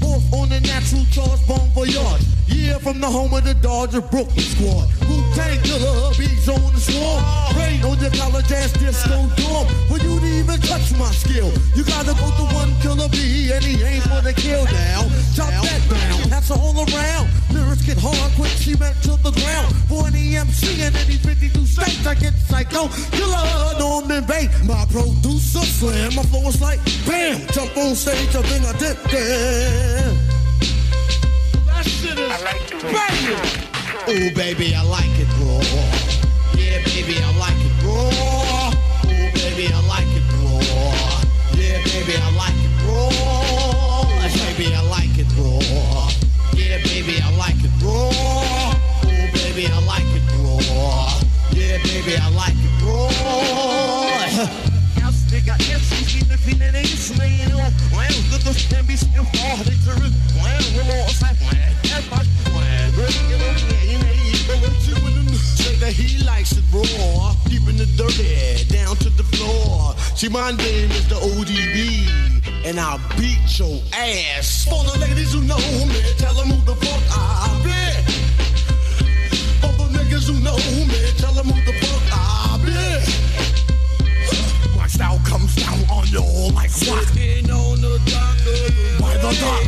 [0.04, 2.26] Off on the natural charge, bon voyage.
[2.48, 4.92] Yeah, from the home of the Dodger Brooklyn squad.
[5.08, 7.24] Who tank killer, bees on the swarm.
[7.56, 9.68] Rain on your college ass disco dorm.
[9.88, 13.64] For you to even touch my skill, you gotta go to one killer bee, and
[13.64, 15.08] he ain't for the kill down.
[15.32, 17.30] Chop that down, that's all around.
[17.56, 19.72] Lyrics get hard quick, she went to the ground.
[19.88, 22.88] For an EMC in any 52 states, I get psycho.
[23.12, 26.16] Killer, Norman Bay, my producer slam.
[26.16, 30.18] My flow is like bam, jump on stage, I think I did that.
[31.66, 33.68] That shit is like banging.
[34.08, 35.62] Oh, baby, I like it raw.
[36.58, 38.10] Yeah, baby, I like it raw.
[38.14, 38.72] Oh,
[39.34, 40.62] baby, I like it raw.
[41.58, 43.10] Yeah, baby, I like it raw.
[44.52, 46.10] Baby, I like it raw.
[46.54, 48.12] Yeah, baby, I like it raw.
[48.12, 50.11] Oh, baby, I like
[52.04, 53.10] baby, I like it raw.
[55.52, 56.72] MCs the in
[65.58, 69.96] Say that he likes it raw, deep in the dirty, down to the floor.
[70.16, 74.66] See, my name is the ODB, and I'll beat your ass.
[74.66, 77.72] For the ladies who know me, tell them who the fuck I be.
[79.62, 81.81] For the niggas who know me, tell them who the
[85.02, 86.22] style comes down on you
[86.54, 87.04] like rock.
[87.10, 88.38] Sitting on the dock
[89.02, 89.66] by the dock,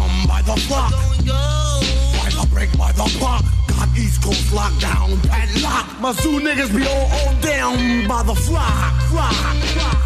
[0.00, 3.44] um, by the flock, by the break, by the block.
[3.68, 6.00] Got East Coast lockdown, padlock.
[6.00, 9.34] My zoo niggas be all on down by the flock, flock,
[9.74, 9.96] flock.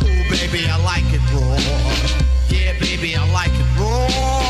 [0.00, 1.58] Oh baby, I like it raw.
[2.48, 4.43] Yeah, baby, I like it raw.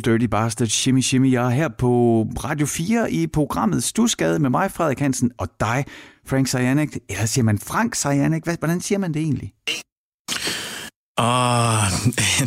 [0.00, 1.32] Dirty Bastard, Shimmy Shimmy.
[1.32, 5.84] Jeg er her på Radio 4 i programmet Stusgade med mig, Frederik Hansen, og dig,
[6.26, 6.96] Frank Sajanek.
[7.08, 8.42] Eller siger man Frank Sajanek?
[8.58, 9.52] Hvordan siger man det egentlig?
[11.18, 11.76] Og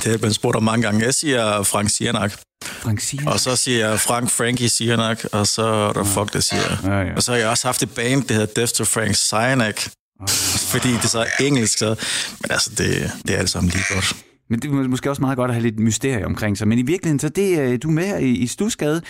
[0.03, 1.05] det har man spurgt om mange gange.
[1.05, 3.33] Jeg siger Frank Siernak, Frank Sajanek?
[3.33, 6.77] og så siger jeg Frank Frankie Siernak, og så er der fuck, der siger.
[6.83, 7.15] Ja, ja.
[7.15, 9.81] Og så har jeg også haft et band, der hedder Death to Frank Siernak,
[10.71, 11.77] fordi det så er engelsk.
[11.77, 11.95] Så.
[12.41, 14.15] Men altså, det, det er alt sammen lige godt.
[14.49, 16.67] Men det er måske også meget godt at have lidt mysterie omkring sig.
[16.67, 19.01] Men i virkeligheden, så det, øh, du er med her i, i Stusgade,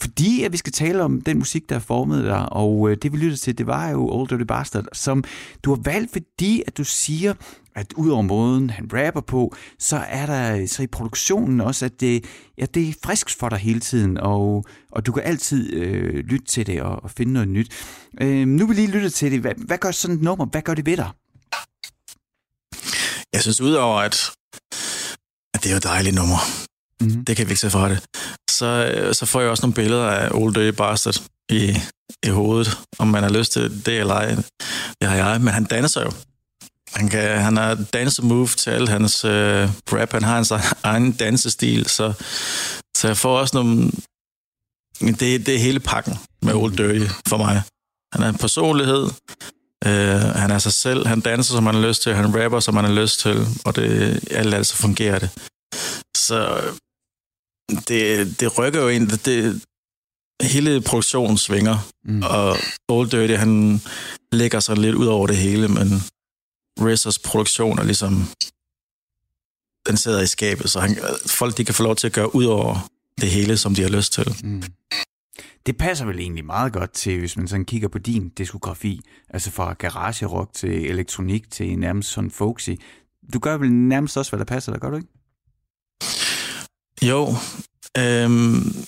[0.00, 2.52] fordi at vi skal tale om den musik, der formede dig.
[2.52, 5.24] Og øh, det vi lyttede til, det var jo Old Dirty Bastard, som
[5.64, 7.34] du har valgt, fordi at du siger,
[7.74, 12.00] at ud over måden, han rapper på, så er der så i produktionen også, at
[12.00, 12.24] det,
[12.58, 16.46] ja, det er frisk for dig hele tiden, og, og du kan altid øh, lytte
[16.46, 17.72] til det og, og finde noget nyt.
[18.20, 19.40] Øh, nu vil vi lige lytte til det.
[19.40, 20.46] Hvad, hvad gør sådan et nummer?
[20.46, 21.10] Hvad gør det ved dig?
[23.32, 24.30] Jeg synes, udover at
[25.64, 26.38] det er jo et dejligt nummer,
[27.00, 27.24] Mhm.
[27.24, 28.04] det kan vi ikke se fra det,
[28.50, 31.76] så, øh, så får jeg også nogle billeder af Old Dirty Bastard i,
[32.22, 34.34] i hovedet, om man har lyst til det eller ej.
[35.00, 36.12] Det har jeg, men han danser jo.
[36.94, 40.12] Han, kan, han har dance move til alle hans øh, rap.
[40.12, 42.12] Han har hans egen dansestil, så,
[42.96, 43.90] så jeg får også nogle...
[45.00, 47.62] Det, det er hele pakken med Old Dirty for mig.
[48.12, 49.10] Han er en personlighed,
[49.86, 52.76] Øh, han er sig selv, han danser, som han har lyst til, han rapper, som
[52.76, 55.30] han har lyst til, og det, alt altså fungerer det.
[56.16, 56.72] Så øh,
[57.88, 59.64] det, det rykker jo ind, det, det,
[60.42, 62.22] hele produktionen svinger, Mm.
[62.22, 62.56] og
[62.88, 63.80] Old Dirty, han
[64.32, 65.88] lægger sig lidt ud over det hele, men
[66.80, 68.12] Rizzers produktion er ligesom,
[69.88, 70.96] den sidder i skabet, så han,
[71.26, 72.88] folk de kan få lov til at gøre ud over
[73.20, 74.36] det hele, som de har lyst til.
[74.44, 74.62] Mm.
[75.66, 79.00] Det passer vel egentlig meget godt til, hvis man sådan kigger på din diskografi,
[79.30, 82.70] altså fra garage rock til elektronik til nærmest sådan folksy.
[83.32, 85.08] Du gør vel nærmest også, hvad der passer dig, gør du ikke?
[87.02, 87.36] Jo,
[87.98, 88.84] øhm,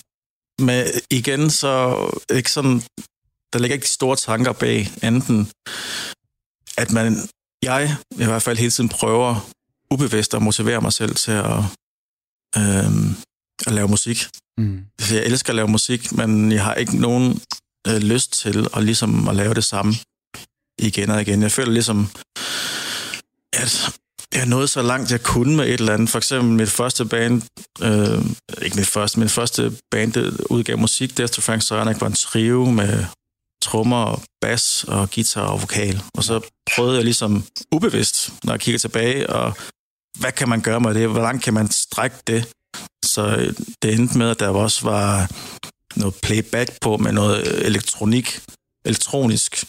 [0.61, 1.97] men igen så
[2.33, 2.81] ikke sådan,
[3.53, 5.51] der ligger ikke de store tanker bag, enten
[6.77, 7.29] at man,
[7.63, 9.49] jeg i hvert fald hele tiden prøver
[9.91, 11.59] ubevidst at motivere mig selv til at,
[12.57, 13.15] øhm,
[13.67, 14.17] at lave musik.
[14.57, 14.85] Mm.
[15.01, 17.41] For Jeg elsker at lave musik, men jeg har ikke nogen
[17.87, 19.93] øh, lyst til at, ligesom at lave det samme
[20.79, 21.41] igen og igen.
[21.41, 22.09] Jeg føler ligesom,
[23.53, 23.97] at
[24.35, 26.09] jeg nåede så langt, jeg kunne med et eller andet.
[26.09, 27.41] For eksempel mit første band,
[27.81, 28.25] øh,
[28.61, 32.13] ikke mit første, min første band, der udgav musik, Death to Frank Saranek, var en
[32.13, 33.05] trio med
[33.61, 36.01] trommer, og bas og guitar og vokal.
[36.13, 39.53] Og så prøvede jeg ligesom ubevidst, når jeg kigger tilbage, og
[40.19, 41.09] hvad kan man gøre med det?
[41.09, 42.49] Hvor langt kan man strække det?
[43.05, 45.31] Så øh, det endte med, at der også var
[45.95, 48.41] noget playback på med noget øh, elektronik,
[48.85, 49.65] elektronisk,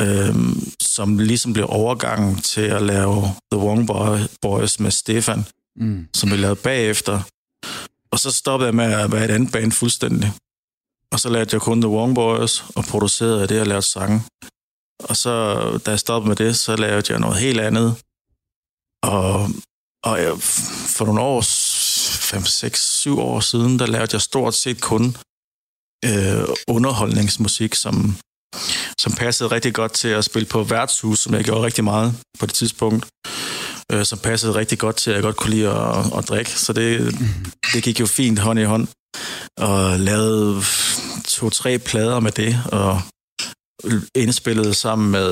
[0.00, 5.44] øhm, som ligesom blev overgangen til at lave The Wrong Boy, Boys med Stefan,
[5.76, 6.08] Mm.
[6.14, 7.22] som vi lavede bagefter.
[8.10, 10.32] Og så stoppede jeg med at være et andet band fuldstændig.
[11.12, 14.22] Og så lavede jeg kun The Wrong Boys, og producerede det og lavede sange.
[15.04, 15.32] Og så,
[15.86, 17.96] da jeg stoppede med det, så lavede jeg noget helt andet.
[19.02, 19.48] Og,
[20.04, 20.32] og jeg,
[20.96, 21.40] for nogle år,
[22.30, 25.16] 5, 6, 7 år siden, der lavede jeg stort set kun
[26.04, 28.16] øh, underholdningsmusik, som,
[29.04, 32.46] som passede rigtig godt til at spille på værtshus, som jeg gjorde rigtig meget på
[32.46, 33.06] det tidspunkt,
[33.92, 36.50] øh, som passede rigtig godt til, at jeg godt kunne lide at, at drikke.
[36.50, 37.18] Så det,
[37.72, 38.88] det gik jo fint hånd i hånd,
[39.58, 40.62] og lavede
[41.28, 43.02] to-tre plader med det, og
[44.14, 45.28] indspillede sammen med,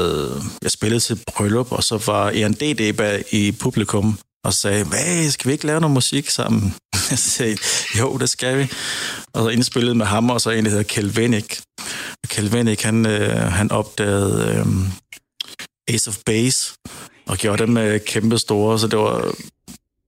[0.63, 2.83] jeg spillede til bryllup, og så var en DD
[3.33, 6.75] i publikum, og sagde, hvad, skal vi ikke lave noget musik sammen?
[7.11, 7.59] Jeg sagde,
[7.99, 8.63] jo, det skal vi.
[9.33, 11.61] Og så indspillede med ham, og så en, der hedder Kelvenik.
[12.39, 12.83] Vennik.
[12.83, 14.67] Han, øh, han opdagede øh,
[15.95, 16.75] Ace of Base,
[17.27, 19.35] og gjorde dem øh, kæmpe store, så det var,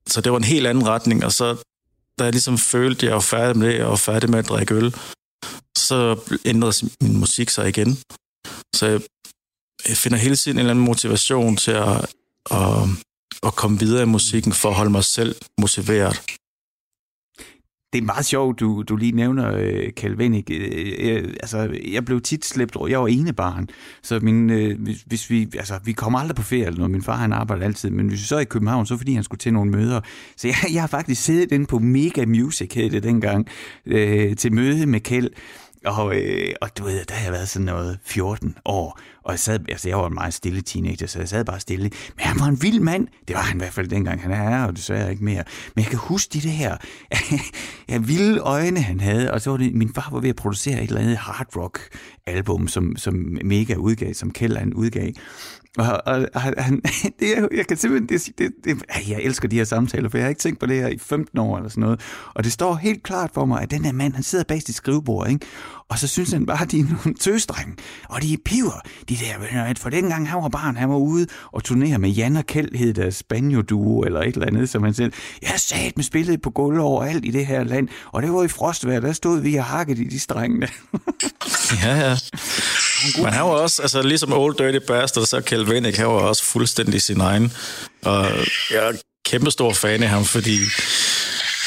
[0.06, 1.56] så det var en helt anden retning, og så
[2.18, 4.48] da jeg ligesom følte, at jeg var færdig med det, og var færdig med at
[4.48, 4.94] drikke øl,
[5.78, 7.98] så ændrede min musik sig igen.
[8.76, 9.00] Så jeg,
[9.88, 12.14] jeg finder hele tiden en eller anden motivation til at,
[12.50, 12.88] at,
[13.46, 16.22] at komme videre i musikken, for at holde mig selv motiveret.
[17.92, 20.50] Det er meget sjovt, du, du lige nævner øh, Kalvenik.
[20.50, 22.88] Øh, øh, altså, jeg blev tit slæbt over.
[22.88, 23.68] Jeg var ene barn,
[24.02, 26.90] så min, øh, hvis, hvis vi, altså, vi kommer aldrig på ferie eller noget.
[26.90, 29.24] Min far, han arbejder altid, men hvis vi så er i København, så fordi han
[29.24, 30.00] skulle til nogle møder.
[30.36, 33.46] Så jeg, jeg har faktisk siddet inde på Mega Music, hed det dengang,
[33.86, 35.30] øh, til møde med Kjeld.
[35.84, 39.38] Og, øh, og du ved, der har jeg været sådan noget 14 år, og jeg
[39.38, 41.90] sad, altså jeg var en meget stille teenager, så jeg sad bare stille.
[42.16, 43.08] Men han var en vild mand.
[43.28, 44.22] Det var han i hvert fald dengang.
[44.22, 45.44] Han er her, og desværre ikke mere.
[45.74, 46.76] Men jeg kan huske de det her
[47.88, 49.32] ja, vilde øjne, han havde.
[49.32, 51.80] Og så var det, min far var ved at producere et eller andet hard rock
[52.26, 55.12] album, som, som Mega udgav, som Kjell udgav.
[55.78, 56.80] Og, og, og han,
[57.20, 60.24] det er, jeg kan simpelthen, det, det, det, jeg elsker de her samtaler, for jeg
[60.24, 62.00] har ikke tænkt på det her i 15 år eller sådan noget.
[62.34, 64.74] Og det står helt klart for mig, at den her mand, han sidder bag sit
[64.74, 65.46] skrivebord, ikke?
[65.88, 67.76] Og så synes han bare, at de er nogle tøsdrenge.
[68.08, 69.74] Og de er piver, de der.
[69.76, 72.94] For dengang han var barn, han var ude og turnere med Jan og Kjeld, hed
[72.94, 75.12] der Spanio-duo eller et eller andet, som han selv.
[75.42, 77.88] Jeg sat med spillet på gulv overalt i det her land.
[78.12, 80.68] Og det var i frostvejr, der stod vi og hakket i de strenge.
[81.82, 82.16] Ja, ja.
[83.16, 86.44] Men han var også, altså ligesom Old Dirty Bastard, så Kjeld Wennick, han var også
[86.44, 87.52] fuldstændig sin egen.
[88.02, 88.26] Og
[88.70, 88.92] jeg er
[89.24, 90.58] kæmpe stor fan af ham, fordi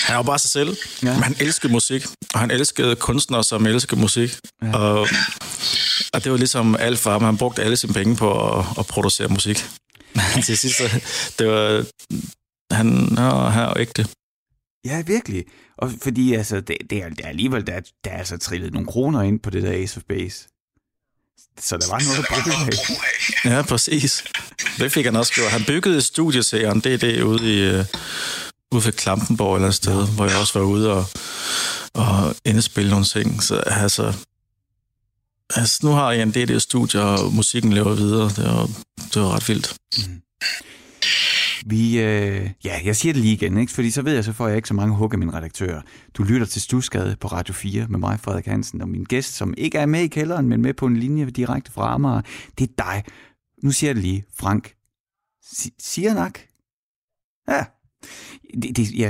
[0.08, 0.78] han var bare sig selv.
[1.04, 1.14] Ja.
[1.14, 4.38] Men han elskede musik, og han elskede kunstnere, som elskede musik.
[4.62, 4.78] Ja.
[4.78, 5.08] Og,
[6.14, 7.24] og det var ligesom alt for ham.
[7.24, 9.66] Han brugte alle sine penge på at, at producere musik.
[10.16, 10.82] Men til sidst,
[11.40, 11.86] det var...
[12.72, 14.08] Han, han, han er ægte.
[14.86, 15.46] Ja, virkelig.
[15.78, 19.22] Og fordi altså, det, er, det er alligevel, der, der er altså trillet nogle kroner
[19.22, 20.48] ind på det der Ace of Base.
[21.62, 23.00] Så der var noget at bruge
[23.46, 23.52] af.
[23.52, 24.24] Ja, præcis.
[24.80, 25.52] Det fik han også gjort.
[25.52, 27.80] Han byggede studieserien, det er det ude i...
[27.80, 27.86] Uh,
[28.72, 31.06] ude ved Klampenborg eller et sted, hvor jeg også var ude og,
[31.94, 33.44] og indspille nogle ting.
[33.44, 34.14] Så altså,
[35.56, 38.30] altså nu har jeg en studier, og musikken lever videre.
[38.30, 38.70] Det var,
[39.14, 39.76] det var ret vildt.
[39.98, 40.22] Mm.
[41.66, 43.72] Vi, øh, ja, jeg siger det lige igen, ikke?
[43.72, 45.82] fordi så ved jeg, så får jeg ikke så mange hug af min redaktør.
[46.14, 49.54] Du lytter til Stusgade på Radio 4 med mig, Frederik Hansen, og min gæst, som
[49.58, 52.22] ikke er med i kælderen, men med på en linje direkte fra Amager,
[52.58, 53.04] det er dig.
[53.64, 54.74] Nu siger jeg det lige, Frank.
[55.80, 56.40] Siger nok?
[57.50, 57.66] Ja,
[58.62, 59.10] det, det, ja.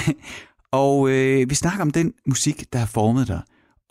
[0.72, 3.42] og øh, vi snakker om den musik, der har formet dig.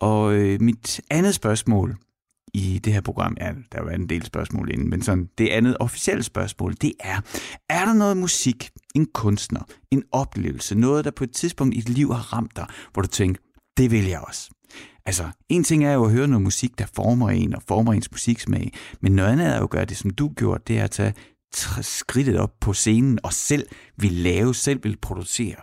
[0.01, 1.97] Og øh, mit andet spørgsmål
[2.53, 5.77] i det her program, ja, der var en del spørgsmål inden, men sådan, det andet
[5.79, 7.21] officielle spørgsmål, det er,
[7.69, 11.89] er der noget musik, en kunstner, en oplevelse, noget, der på et tidspunkt i dit
[11.89, 13.41] liv har ramt dig, hvor du tænker,
[13.77, 14.49] det vil jeg også.
[15.05, 18.12] Altså, en ting er jo at høre noget musik, der former en og former ens
[18.12, 20.91] musiksmag, men noget andet er jo at gøre det, som du gjorde, det er at
[20.91, 21.13] tage
[21.81, 25.55] skridtet op på scenen og selv vil lave, selv vil producere.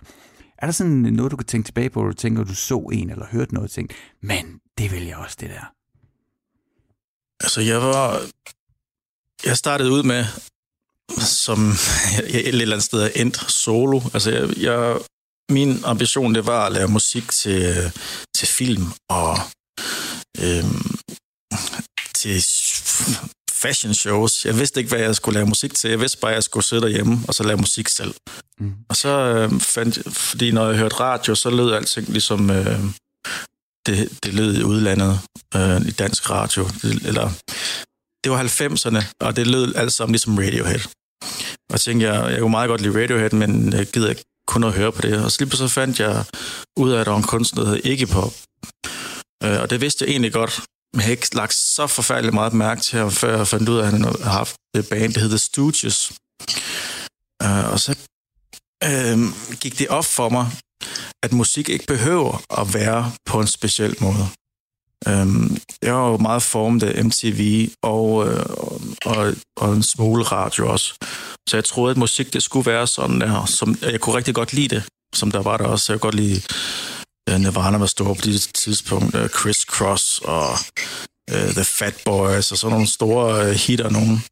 [0.59, 2.79] Er der sådan noget, du kan tænke tilbage på, hvor du tænker, at du så
[2.93, 5.76] en eller hørte noget og tænkte, men det vil jeg også, det der?
[7.41, 8.23] Altså, jeg var...
[9.45, 10.25] Jeg startede ud med,
[11.19, 11.75] som
[12.13, 14.01] jeg et eller andet sted er endt solo.
[14.15, 14.99] Altså, jeg, jeg,
[15.51, 17.93] min ambition, det var at lave musik til,
[18.37, 19.39] til film og
[20.43, 20.99] øhm,
[22.15, 22.45] til
[23.53, 24.45] fashion shows.
[24.45, 25.91] Jeg vidste ikke, hvad jeg skulle lave musik til.
[25.91, 28.15] Jeg vidste bare, at jeg skulle sidde derhjemme og så lave musik selv.
[28.59, 28.75] Mm.
[28.89, 32.81] Og så øh, fandt fordi når jeg hørte radio, så lød alting ligesom øh,
[33.87, 35.21] det, det lød i udlandet
[35.55, 36.65] øh, i dansk radio.
[36.83, 37.31] Det, eller,
[38.25, 40.81] det var 90'erne, og det lød alt sammen ligesom Radiohead.
[41.73, 44.73] Og tænkte, jeg, jeg kunne meget godt lide Radiohead, men jeg gider ikke kun at
[44.73, 45.25] høre på det.
[45.25, 46.25] Og så lige så fandt jeg
[46.77, 48.33] ud af, at der var en kunstner, der hed Iggy Pop.
[49.43, 50.61] Øh, og det vidste jeg egentlig godt,
[50.93, 53.79] men jeg havde ikke lagt så forfærdeligt meget mærke til ham, før jeg fandt ud
[53.79, 56.13] af, at han havde haft et band, der hedder Stooges.
[57.43, 57.99] Øh, og så
[58.85, 59.19] øh,
[59.61, 60.47] gik det op for mig,
[61.27, 64.29] at musik ikke behøver at være på en speciel måde.
[65.11, 68.47] Um, jeg var jo meget formet af MTV og, øh,
[69.05, 70.95] og, og en smule radio også.
[71.49, 73.47] Så jeg troede, at musik det skulle være sådan der.
[73.47, 74.83] Som, jeg kunne rigtig godt lide det,
[75.15, 75.93] som der var der også.
[75.93, 76.43] Jeg kunne godt lide
[77.29, 80.51] øh, Nirvana var stor på det tidspunkt, øh, Chris Cross og
[81.33, 84.25] uh, The Fat Boys og sådan nogle store uh, hitter nogen.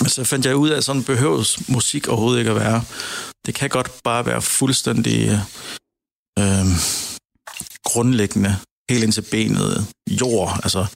[0.00, 2.82] Men så fandt jeg ud af, at sådan behøves musik overhovedet ikke at være.
[3.46, 5.40] Det kan godt bare være fuldstændig
[6.40, 6.66] øh,
[7.84, 8.56] grundlæggende,
[8.90, 10.86] helt ind til benet, jord, altså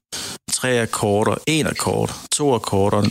[0.52, 3.02] tre akkorder, en akkord, to akkorder,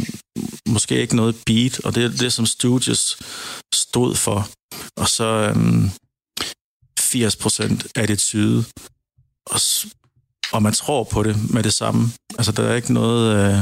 [0.69, 3.17] måske ikke noget beat, og det er det, som Stooges
[3.73, 4.49] stod for.
[4.97, 5.91] Og så øhm, um,
[6.99, 8.65] 80% attitude,
[9.45, 9.59] og,
[10.51, 12.11] og man tror på det med det samme.
[12.37, 13.35] Altså, der er ikke noget...
[13.35, 13.59] Øh,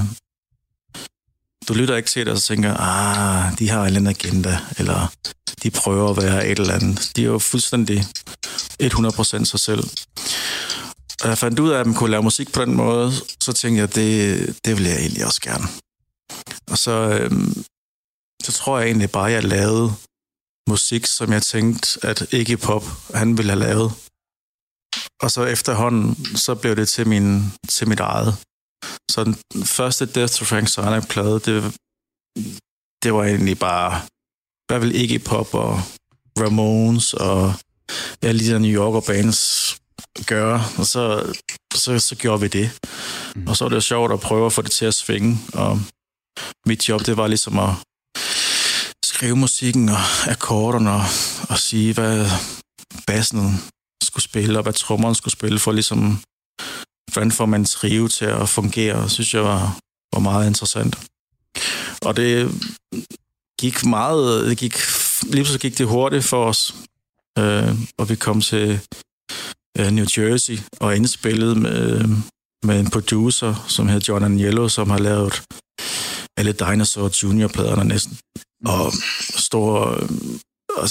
[1.68, 4.60] du lytter ikke til det, og så tænker, ah, de har en eller anden agenda,
[4.78, 5.12] eller
[5.64, 7.12] de prøver at være et eller andet.
[7.16, 8.06] De er jo fuldstændig
[8.84, 9.84] 100% sig selv.
[11.22, 13.80] Og jeg fandt ud af, at man kunne lave musik på den måde, så tænkte
[13.80, 15.68] jeg, det, det vil jeg egentlig også gerne.
[16.72, 17.64] Og så, øhm,
[18.44, 19.94] så tror jeg egentlig bare, at jeg lavede
[20.70, 22.84] musik, som jeg tænkte, at ikke Pop,
[23.14, 23.92] han ville have lavet.
[25.22, 28.38] Og så efterhånden, så blev det til, min, til mit eget.
[29.12, 31.76] Så den første Death to Frank Sinatra-plade, det,
[33.04, 34.02] det var egentlig bare,
[34.68, 35.82] hvad vil Iggy Pop og
[36.40, 37.54] Ramones og
[38.24, 39.42] ja, lige der New Yorker bands
[40.26, 41.34] gøre, og så,
[41.74, 42.80] så, så gjorde vi det.
[43.36, 43.48] Mm.
[43.48, 45.82] Og så var det sjovt at prøve at få det til at svinge, og
[46.66, 47.74] mit job, det var ligesom at
[49.06, 51.06] skrive musikken og akkorderne og,
[51.50, 52.30] og sige, hvad
[53.08, 53.64] bassen
[54.04, 56.22] skulle spille, og hvad trommeren skulle spille, for ligesom,
[57.14, 59.80] hvordan får man trio til at fungere, synes jeg var,
[60.14, 60.96] var meget interessant.
[62.02, 62.52] Og det
[63.60, 64.76] gik meget, det gik,
[65.24, 66.76] lige så gik det hurtigt for os,
[67.38, 68.80] øh, og vi kom til
[69.80, 72.06] øh, New Jersey og indspillede med,
[72.64, 75.44] med en producer, som hedder John Agnello, som har lavet
[76.38, 78.18] alle Dinosaur Junior-pladerne næsten.
[78.66, 78.94] Og
[79.38, 80.02] stor...
[80.02, 80.10] Øh,
[80.78, 80.90] og,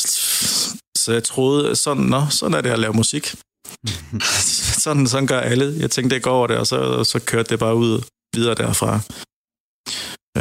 [0.98, 3.34] så jeg troede, sådan, nå, sådan er det at lave musik.
[4.84, 5.74] sådan, sådan gør alle.
[5.78, 8.02] Jeg tænkte, det går over det, og så, så kørte det bare ud
[8.34, 8.92] videre derfra.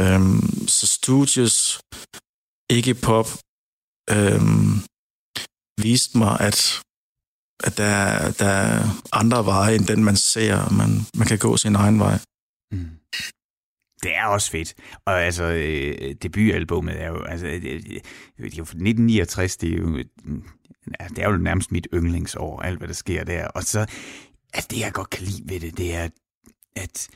[0.00, 1.80] Øhm, så Studios,
[2.70, 3.28] ikke pop,
[4.10, 4.72] øhm,
[5.84, 6.58] viste mig, at,
[7.66, 7.94] at der,
[8.32, 11.98] der er andre veje, end den man ser, og man, man kan gå sin egen
[11.98, 12.18] vej.
[12.72, 12.90] Mm.
[14.02, 14.74] Det er også fedt.
[15.04, 18.02] Og altså, øh, debutalbummet er jo, altså, øh, øh, øh, det,
[18.36, 20.04] det er jo 1969, det er jo,
[21.08, 23.46] det er jo nærmest mit yndlingsår, alt hvad der sker der.
[23.46, 23.86] Og så,
[24.54, 26.08] at det jeg godt kan lide ved det, det er,
[26.76, 27.08] at,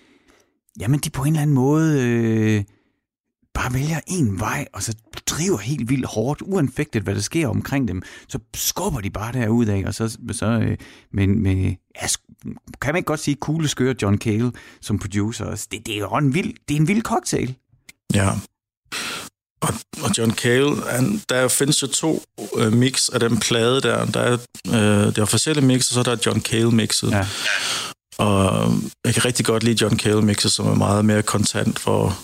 [0.81, 2.64] jamen, de på en eller anden måde, øh,
[3.55, 4.97] bare vælger en vej, og så
[5.27, 9.66] driver helt vildt hårdt, uanfægtet hvad der sker omkring dem, så skubber de bare derud
[9.66, 10.77] af, og så, så øh,
[11.12, 12.07] men med, ja,
[12.81, 15.66] kan man ikke godt sige, kugle skøre John Cale som producer.
[15.73, 17.55] Det, det er jo en vild, det er en vild cocktail.
[18.14, 18.29] Ja.
[19.62, 22.22] Og, og John Cale, han, der findes jo to
[22.56, 24.04] øh, mix af den plade der.
[24.04, 27.10] Der er øh, det officielle mix, og så er der John Cale mixet.
[27.10, 27.26] Ja.
[28.18, 28.72] Og
[29.04, 32.18] jeg kan rigtig godt lide John Cale mixet, som er meget mere kontant for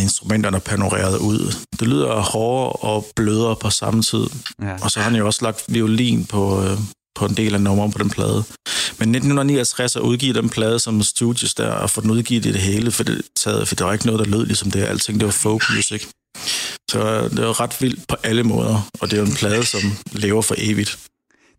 [0.00, 1.54] instrumenterne panoreret ud.
[1.80, 4.26] Det lyder hårdere og blødere på samme tid.
[4.62, 4.76] Ja.
[4.82, 6.78] Og så har han jo også lagt violin på, øh,
[7.14, 8.44] på en del af nummeren på den plade.
[8.98, 12.60] Men 1969 har udgivet den plade som studios der, og få den udgivet i det
[12.60, 14.82] hele, for det, taget, for det var ikke noget, der lød ligesom det.
[14.82, 16.06] Alting, det var folk music.
[16.90, 19.80] Så det var ret vildt på alle måder, og det er jo en plade, som
[20.12, 20.98] lever for evigt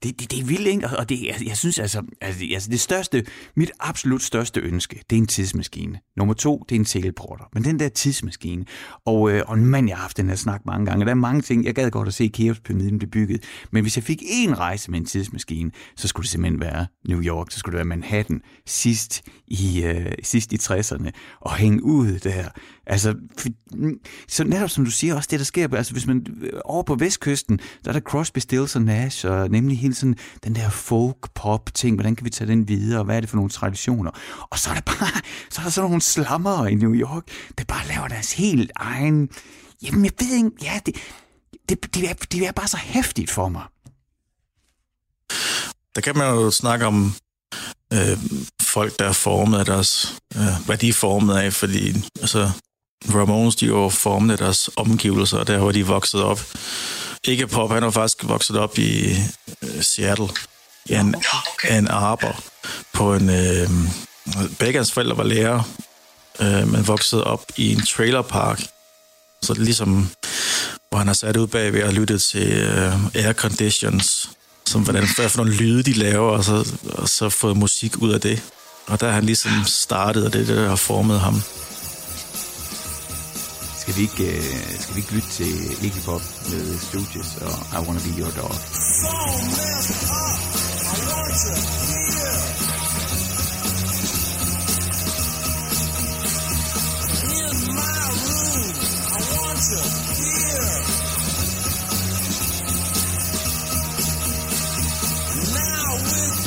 [0.04, 0.97] det, det, det er vildt, ikke?
[0.97, 3.26] Og det, jeg, jeg synes altså, altså, altså, det største,
[3.56, 5.99] mit absolut største ønske, det er en tidsmaskine.
[6.18, 7.45] Nummer to, det er en teleporter.
[7.54, 8.66] Men den der tidsmaskine,
[9.06, 11.41] og, øh, og mand, jeg har haft den her snak mange gange, der er mange
[11.41, 14.91] ting, jeg gad godt at se Keops-pyramiden blive bygget, men hvis jeg fik én rejse
[14.91, 18.41] med en tidsmaskine, så skulle det simpelthen være New York, så skulle det være Manhattan,
[18.66, 21.10] sidst i, øh, sidst i 60'erne,
[21.41, 22.49] og hænge ud der.
[22.88, 23.15] Altså,
[23.71, 26.84] mm, så netop som du siger, også det, der sker, altså hvis man øh, over
[26.84, 30.69] på vestkysten, der er der Crosby, Stills og Nash, og nemlig hele sådan den der
[30.69, 34.11] folk-pop-ting, hvordan kan vi tage den videre, og hvad er det for nogle traditioner?
[34.49, 37.23] Og så er der bare, så er der sådan nogle slammer i New York,
[37.57, 39.29] der bare laver deres helt egen,
[39.84, 40.95] jamen jeg ved ikke, ja, det,
[41.69, 43.63] det, det, er, det er bare så hæftigt for mig.
[45.95, 47.13] Der kan man jo snakke om
[47.93, 48.17] øh,
[48.61, 52.51] folk, der er formet af deres, øh, hvad de er formet af, fordi altså,
[53.14, 56.41] Ramones, de jo formet af deres omgivelser, der hvor de vokset op.
[57.24, 59.16] Ikke Pop, han er faktisk vokset op i
[59.62, 60.28] uh, Seattle,
[60.86, 61.78] i en, okay.
[61.78, 62.39] en arbor
[62.93, 63.30] på en...
[63.30, 63.70] Øh,
[64.60, 65.64] begge hans forældre var lærer,
[66.39, 68.62] øh, men voksede op i en trailerpark.
[69.41, 70.10] Så det er ligesom,
[70.89, 74.30] hvor han har sat ud bagved og lyttet til øh, air conditions,
[74.66, 78.12] som hvordan, hvad for nogle lyde de laver, og så, og så fået musik ud
[78.12, 78.41] af det.
[78.88, 81.41] Og der har han ligesom startet, og det er det, der har formet ham.
[83.84, 87.86] Skal vi ikke, uh, skal vi ikke lytte til Iggy Pop med Stooges og I
[87.86, 88.55] Wanna Be Your Dog?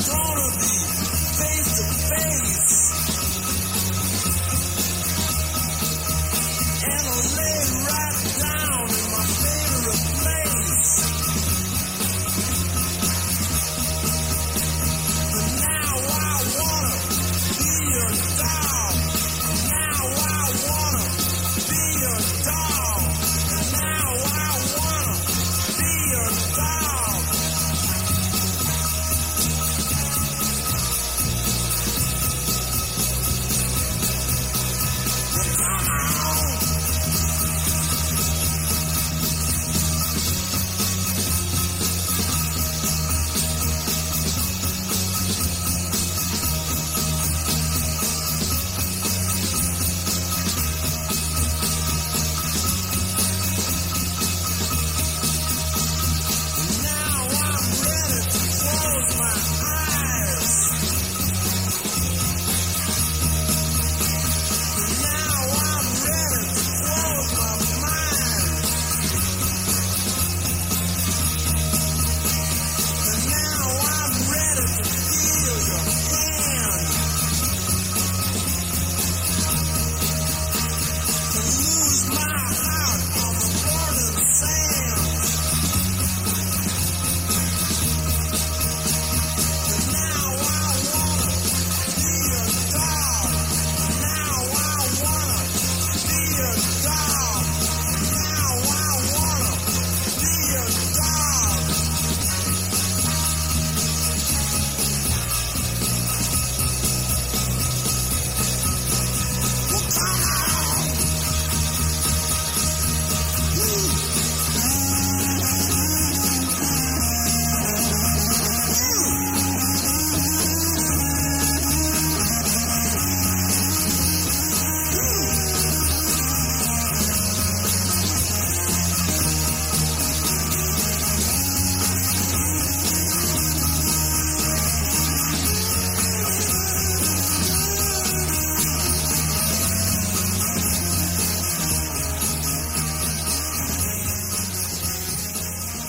[0.07, 0.26] So messed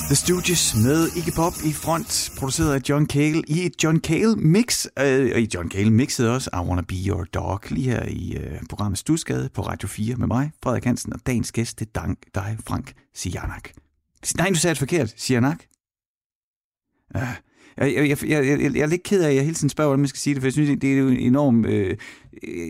[0.08, 4.36] The Stooges med Iggy Pop i front, produceret af John Cale i et John Cale
[4.36, 4.86] mix.
[4.98, 8.36] Øh, og i John Cale mixede også I Wanna Be Your Dog lige her i
[8.36, 12.00] øh, programmet Stusgade på Radio 4 med mig, Frederik Hansen, og dagens gæst, det er
[12.00, 13.70] dank, dig, Frank Sianak.
[14.36, 15.14] Nej, du sagde det forkert.
[15.16, 15.64] Sianak?
[17.16, 17.36] Øh, ah,
[17.80, 19.88] jeg, jeg, jeg, jeg, jeg, jeg er lidt ked af, at jeg hele tiden spørger,
[19.88, 21.66] hvordan man skal sige det, for jeg synes, det er jo enormt...
[21.66, 21.96] Øh,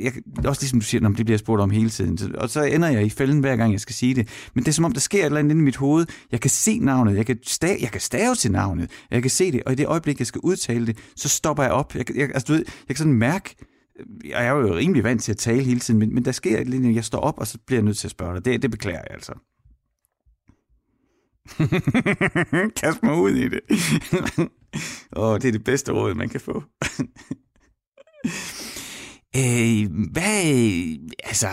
[0.04, 0.12] jeg,
[0.46, 2.18] også ligesom du siger, når det bliver spurgt om hele tiden.
[2.18, 4.28] Så- Og så ender jeg i fælden hver gang, jeg skal sige det.
[4.54, 6.06] Men det er som om, der sker et eller andet inde i mit hoved.
[6.32, 9.52] Jeg kan se navnet, jeg kan, stave, jeg kan stave til navnet, jeg kan se
[9.52, 11.94] det, og i det øjeblik, jeg skal udtale det, så stopper jeg op.
[11.94, 13.56] Jeg, jeg, altså, du ved, jeg kan sådan mærke,
[14.00, 16.54] øh, jeg er jo rimelig vant til at tale hele tiden, men, men der sker
[16.56, 18.44] et eller andet, jeg står op, og så bliver jeg nødt til at spørge dig.
[18.44, 19.32] Det, det beklager jeg altså.
[22.82, 23.61] Kast mig ud i det.
[25.16, 26.52] Åh, det er det bedste råd, man kan få.
[29.40, 30.44] øh, hvad,
[31.24, 31.48] altså,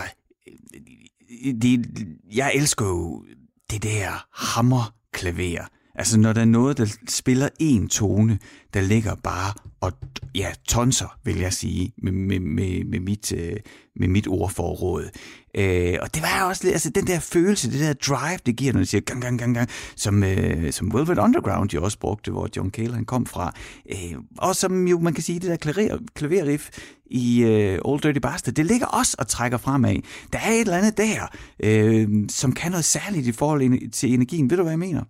[1.46, 1.86] øh, det,
[2.32, 3.24] jeg elsker jo
[3.70, 5.66] det der hammerklaver.
[5.98, 8.38] Altså, når der er noget, der spiller en tone,
[8.74, 9.92] der ligger bare og
[10.34, 13.56] ja, tonser, vil jeg sige, med, med, med, med, mit, øh,
[13.96, 15.08] med mit ordforråd.
[15.54, 18.72] Øh, og det var også lidt, altså den der følelse, det der drive, det giver,
[18.72, 22.30] når det siger gang, gang, gang, gang, som, øh, som Velvet Underground jo også brugte,
[22.30, 23.54] hvor John Cale han kom fra.
[23.90, 26.68] Øh, og som jo, man kan sige, det der klaver, klaverriff
[27.06, 29.96] i øh, Old Dirty Bastard, det ligger også og trækker fremad.
[30.32, 31.26] Der er et eller andet der,
[31.62, 34.50] øh, som kan noget særligt i forhold til energien.
[34.50, 35.02] Ved du, hvad jeg mener?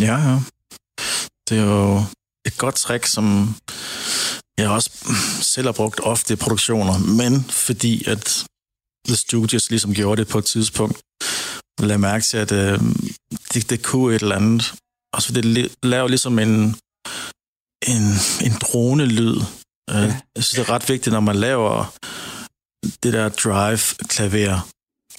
[0.00, 0.40] Ja, ja.
[1.48, 2.04] Det er jo
[2.46, 3.54] et godt trick, som
[4.58, 4.90] jeg også
[5.54, 8.46] selv har brugt ofte i produktioner, men fordi at
[9.06, 11.00] The Stooges ligesom gjorde det på et tidspunkt,
[11.78, 12.80] lagde mærke til, at øh,
[13.54, 14.74] det, det kunne et eller andet.
[15.14, 15.44] Og så det
[15.82, 16.76] laver ligesom en,
[17.92, 18.04] en,
[18.46, 19.40] en drone-lyd.
[19.88, 19.98] Ja.
[19.98, 20.20] Ja.
[20.36, 21.94] Jeg synes, det er ret vigtigt, når man laver
[23.02, 24.68] det der drive-klaver,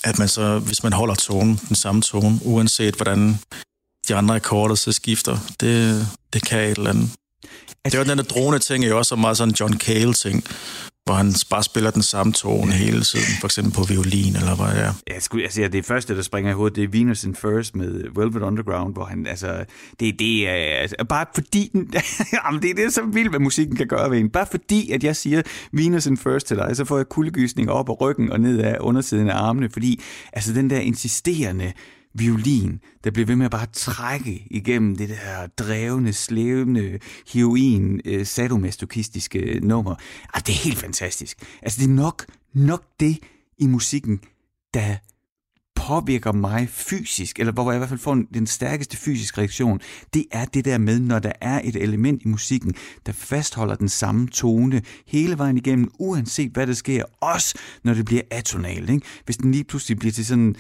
[0.04, 3.40] at man så, hvis man holder tonen, den samme tone, uanset hvordan
[4.08, 7.10] de andre akkorder så skifter, det, det kan et eller andet.
[7.86, 10.44] Det er jo den der drone-ting, er jo også meget sådan John Cale-ting,
[11.10, 14.76] hvor han bare spiller den samme tone hele tiden, for eksempel på violin, eller hvad
[14.76, 14.94] det er.
[15.08, 17.76] Jeg skulle, altså, ja, det første, der springer i hovedet, det er Venus in First
[17.76, 19.66] med Velvet Underground, hvor han, altså,
[20.00, 21.94] det, det er, altså, bare fordi, den,
[22.46, 24.30] jamen, det er det, så vildt, hvad musikken kan gøre ved en.
[24.30, 25.42] Bare fordi, at jeg siger
[25.74, 28.78] Venus in First til dig, så får jeg kuldegysninger op af ryggen og ned af
[28.80, 30.02] undersiden af armene, fordi,
[30.34, 31.74] altså, den der insisterende
[32.14, 37.00] violin, der bliver ved med at bare trække igennem det der drevne, slævende,
[37.34, 39.96] heroin, øh, sadomasochistiske nummer.
[40.34, 41.38] Altså, det er helt fantastisk.
[41.62, 43.18] Altså, det er nok, nok det
[43.58, 44.20] i musikken,
[44.74, 44.96] der
[45.76, 49.80] påvirker mig fysisk, eller hvor jeg i hvert fald får den stærkeste fysiske reaktion,
[50.14, 53.90] det er det der med, når der er et element i musikken, der fastholder den
[53.90, 58.90] samme tone hele vejen igennem, uanset hvad der sker, også når det bliver atonalt.
[58.90, 59.06] Ikke?
[59.26, 60.56] Hvis den lige pludselig bliver til sådan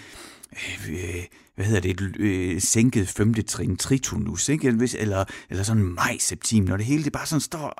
[0.53, 1.23] Øh, øh,
[1.55, 4.67] hvad hedder det, et øh, sænket femte trin, tritonus, ikke?
[4.67, 7.73] Eller, eller, eller sådan maj-septim, når det hele det bare sådan står,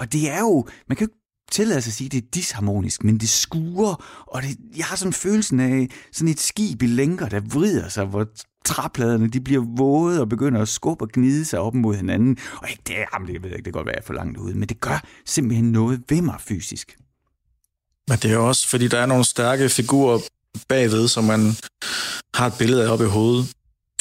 [0.00, 1.14] og det er jo, man kan jo
[1.50, 4.96] tillade sig at sige, at det er disharmonisk, men det skuer, og det, jeg har
[4.96, 8.26] sådan følelsen af sådan et skib i lænker, der vrider sig, hvor
[8.64, 12.38] træpladerne de bliver våde og begynder at skubbe og gnide sig op mod hinanden.
[12.56, 14.38] Og ikke, det, jamen, det ved jeg ikke, det kan godt være jeg for langt
[14.38, 16.96] ude, men det gør simpelthen noget ved mig fysisk.
[18.08, 20.18] Men det er også, fordi der er nogle stærke figurer
[20.68, 21.56] bagved, som man
[22.34, 23.48] har et billede af oppe i hovedet,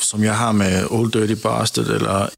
[0.01, 2.29] som jeg har med Old Dirty Bastard eller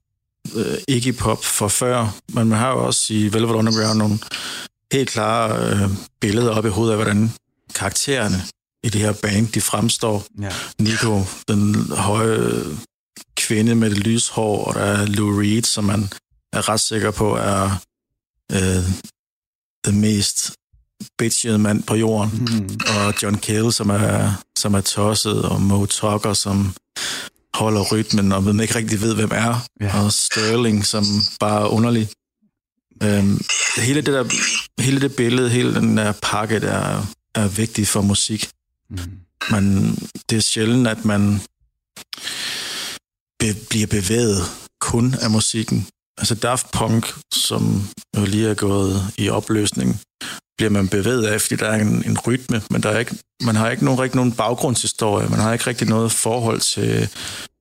[0.55, 2.15] øh, Iggy Pop for før.
[2.33, 4.19] Men man har jo også i Velvet Underground nogle
[4.91, 5.89] helt klare øh,
[6.21, 7.31] billeder oppe i hovedet af, hvordan
[7.75, 8.41] karaktererne
[8.83, 10.25] i det her band, de fremstår.
[10.41, 10.51] Ja.
[10.79, 12.63] Nico, den høje
[13.35, 16.09] kvinde med det lyshår, og der er Lou Reed, som man
[16.53, 17.81] er ret sikker på er
[18.51, 18.83] øh,
[19.85, 20.51] den mest
[21.17, 22.47] bitchede mand på jorden.
[22.51, 22.79] Mm.
[22.97, 26.73] Og John Cale, som er, som er tosset, og Mo Tucker, som
[27.53, 29.65] holder rytmen, og man ikke rigtig ved, hvem er.
[29.81, 30.03] Ja.
[30.03, 31.05] Og Sterling, som
[31.39, 32.09] bare er underlig.
[33.03, 33.41] Øhm,
[33.77, 34.25] hele, det der,
[34.81, 38.49] hele det billede, hele den der pakke, der er, vigtig for musik.
[38.89, 38.97] Mm.
[39.51, 39.95] Men
[40.29, 41.41] det er sjældent, at man
[43.39, 44.43] be, bliver bevæget
[44.81, 45.87] kun af musikken.
[46.17, 50.01] Altså Daft Punk, som jo lige er gået i opløsning,
[50.57, 53.55] bliver man bevæget af, fordi der er en, en rytme, men der er ikke, man
[53.55, 57.09] har ikke nogen, rigtig nogen baggrundshistorie, man har ikke rigtig noget forhold til,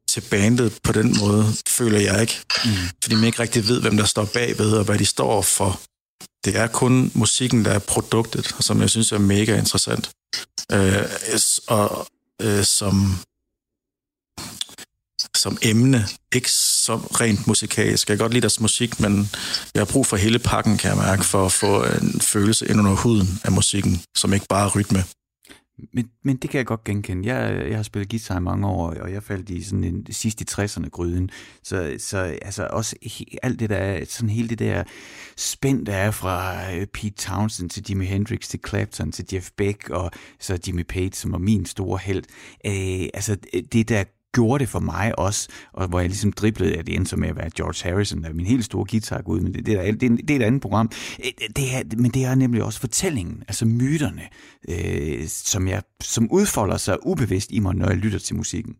[0.08, 2.40] til bandet på den måde, føler jeg ikke.
[2.64, 2.70] Mm.
[3.02, 5.80] Fordi man ikke rigtig ved, hvem der står bagved, og hvad de står for.
[6.44, 10.10] Det er kun musikken, der er produktet, som jeg synes er mega interessant.
[10.72, 11.02] Øh,
[11.68, 12.06] og
[12.42, 13.18] øh, som,
[15.36, 16.04] som emne,
[16.34, 18.08] ikke så rent musikalsk.
[18.08, 19.28] Jeg kan godt lide deres musik, men
[19.74, 22.78] jeg har brug for hele pakken, kan jeg mærke, for at få en følelse ind
[22.78, 25.04] under huden af musikken, som ikke bare er rytme.
[25.94, 27.34] Men, men det kan jeg godt genkende.
[27.34, 30.40] Jeg, jeg har spillet guitar i mange år, og jeg faldt i sådan en sidst
[30.40, 31.30] i 60'erne gryden.
[31.62, 34.84] Så, så altså også he- alt det der, sådan hele det der
[35.36, 39.90] spænd, der er fra øh, Pete Townsend til Jimi Hendrix til Clapton til Jeff Beck
[39.90, 40.10] og
[40.40, 42.24] så Jimmy Page, som var min store held.
[42.66, 43.36] Øh, altså
[43.72, 47.16] det der gjorde det for mig også, og hvor jeg ligesom driblede, at det endte
[47.16, 49.88] med at være George Harrison, der er min helt store guitar ud, men det, det,
[49.88, 50.90] er, det, er, det er et andet program.
[51.24, 54.22] Øh, det er, men det er nemlig også fortællingen, altså myterne,
[54.68, 58.74] øh, som, jeg, som udfolder sig ubevidst i mig, når jeg lytter til musikken.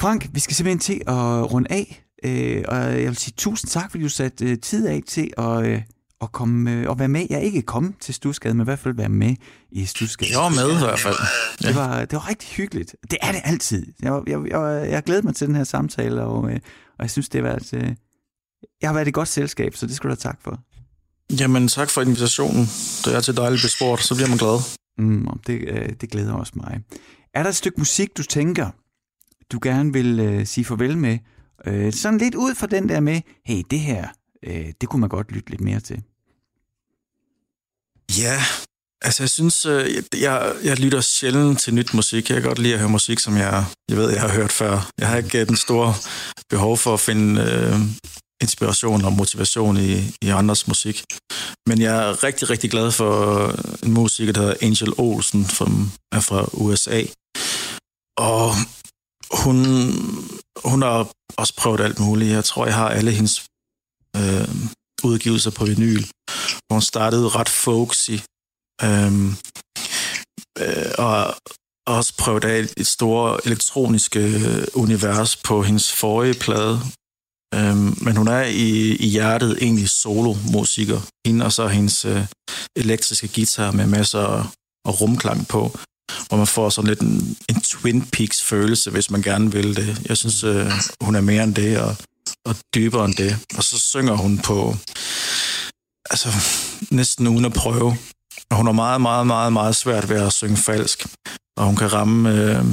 [0.00, 3.90] Frank, vi skal simpelthen til at runde af, øh, og jeg vil sige tusind tak,
[3.90, 5.82] fordi du satte øh, tid af til at, øh,
[6.22, 7.26] at, komme, at være med.
[7.30, 9.34] Jeg ikke kommet til Stusgade, men i hvert fald være med
[9.70, 10.30] i Stusgade.
[10.32, 11.14] Jeg var med i hvert fald.
[11.62, 12.96] Det var, det var rigtig hyggeligt.
[13.10, 13.86] Det er det altid.
[14.02, 16.56] Jeg, var- jeg, jeg, jeg glæder mig til den her samtale, og, øh,
[16.98, 17.94] og jeg synes, det har været, øh,
[18.82, 20.60] jeg har været i godt selskab, så det skal du have tak for.
[21.40, 22.62] Jamen, tak for invitationen.
[23.04, 24.58] Det er til dejligt bespurgt, så bliver man glad.
[24.98, 26.80] Mm, det, øh, det glæder også mig.
[27.34, 28.70] Er der et stykke musik, du tænker,
[29.52, 31.18] du gerne vil øh, sige farvel med?
[31.66, 34.08] Øh, sådan lidt ud fra den der med, hey, det her,
[34.46, 36.02] øh, det kunne man godt lytte lidt mere til.
[38.18, 38.42] Ja,
[39.02, 42.30] altså jeg synes, øh, jeg, jeg, jeg lytter sjældent til nyt musik.
[42.30, 44.90] Jeg kan godt lide at høre musik, som jeg, jeg ved, jeg har hørt før.
[44.98, 45.94] Jeg har ikke øh, den store
[46.50, 47.80] behov for at finde øh,
[48.42, 51.04] inspiration og motivation i, i andres musik.
[51.68, 53.14] Men jeg er rigtig, rigtig glad for
[53.84, 57.02] en musiker, der hedder Angel Olsen, som er fra USA.
[58.18, 58.54] Og
[59.42, 59.56] hun,
[60.64, 62.30] hun har også prøvet alt muligt.
[62.30, 63.44] Jeg tror, jeg har alle hendes
[64.16, 64.48] øh,
[65.04, 66.04] udgivelser på vinyl.
[66.70, 68.16] Hun startede ret folksy,
[68.82, 69.36] øhm,
[70.58, 71.34] øh, og
[71.86, 76.80] også prøvet af et stort elektroniske øh, univers på hendes forrige plade.
[77.54, 81.00] Øhm, men hun er i, i hjertet egentlig solo-musiker.
[81.26, 82.26] Hende og så hendes øh,
[82.76, 84.44] elektriske guitar med masser af
[84.84, 85.78] af rumklang på,
[86.28, 90.02] hvor man får sådan lidt en, en Twin Peaks følelse, hvis man gerne vil det.
[90.08, 91.96] Jeg synes, øh, hun er mere end det, og,
[92.46, 93.38] og dybere end det.
[93.56, 94.76] Og så synger hun på,
[96.10, 96.28] altså
[96.90, 97.96] næsten uden at prøve.
[98.50, 101.06] Og hun har meget, meget, meget, meget svært ved at synge falsk.
[101.56, 102.64] Og hun kan ramme øh,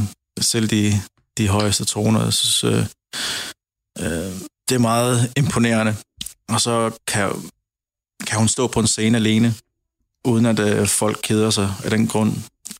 [0.41, 1.01] selv de,
[1.37, 2.23] de højeste toner.
[2.23, 2.85] Jeg synes, øh,
[3.99, 4.33] øh,
[4.69, 5.95] det er meget imponerende.
[6.49, 7.31] Og så kan,
[8.27, 9.55] kan hun stå på en scene alene,
[10.25, 12.33] uden at øh, folk keder sig af den grund.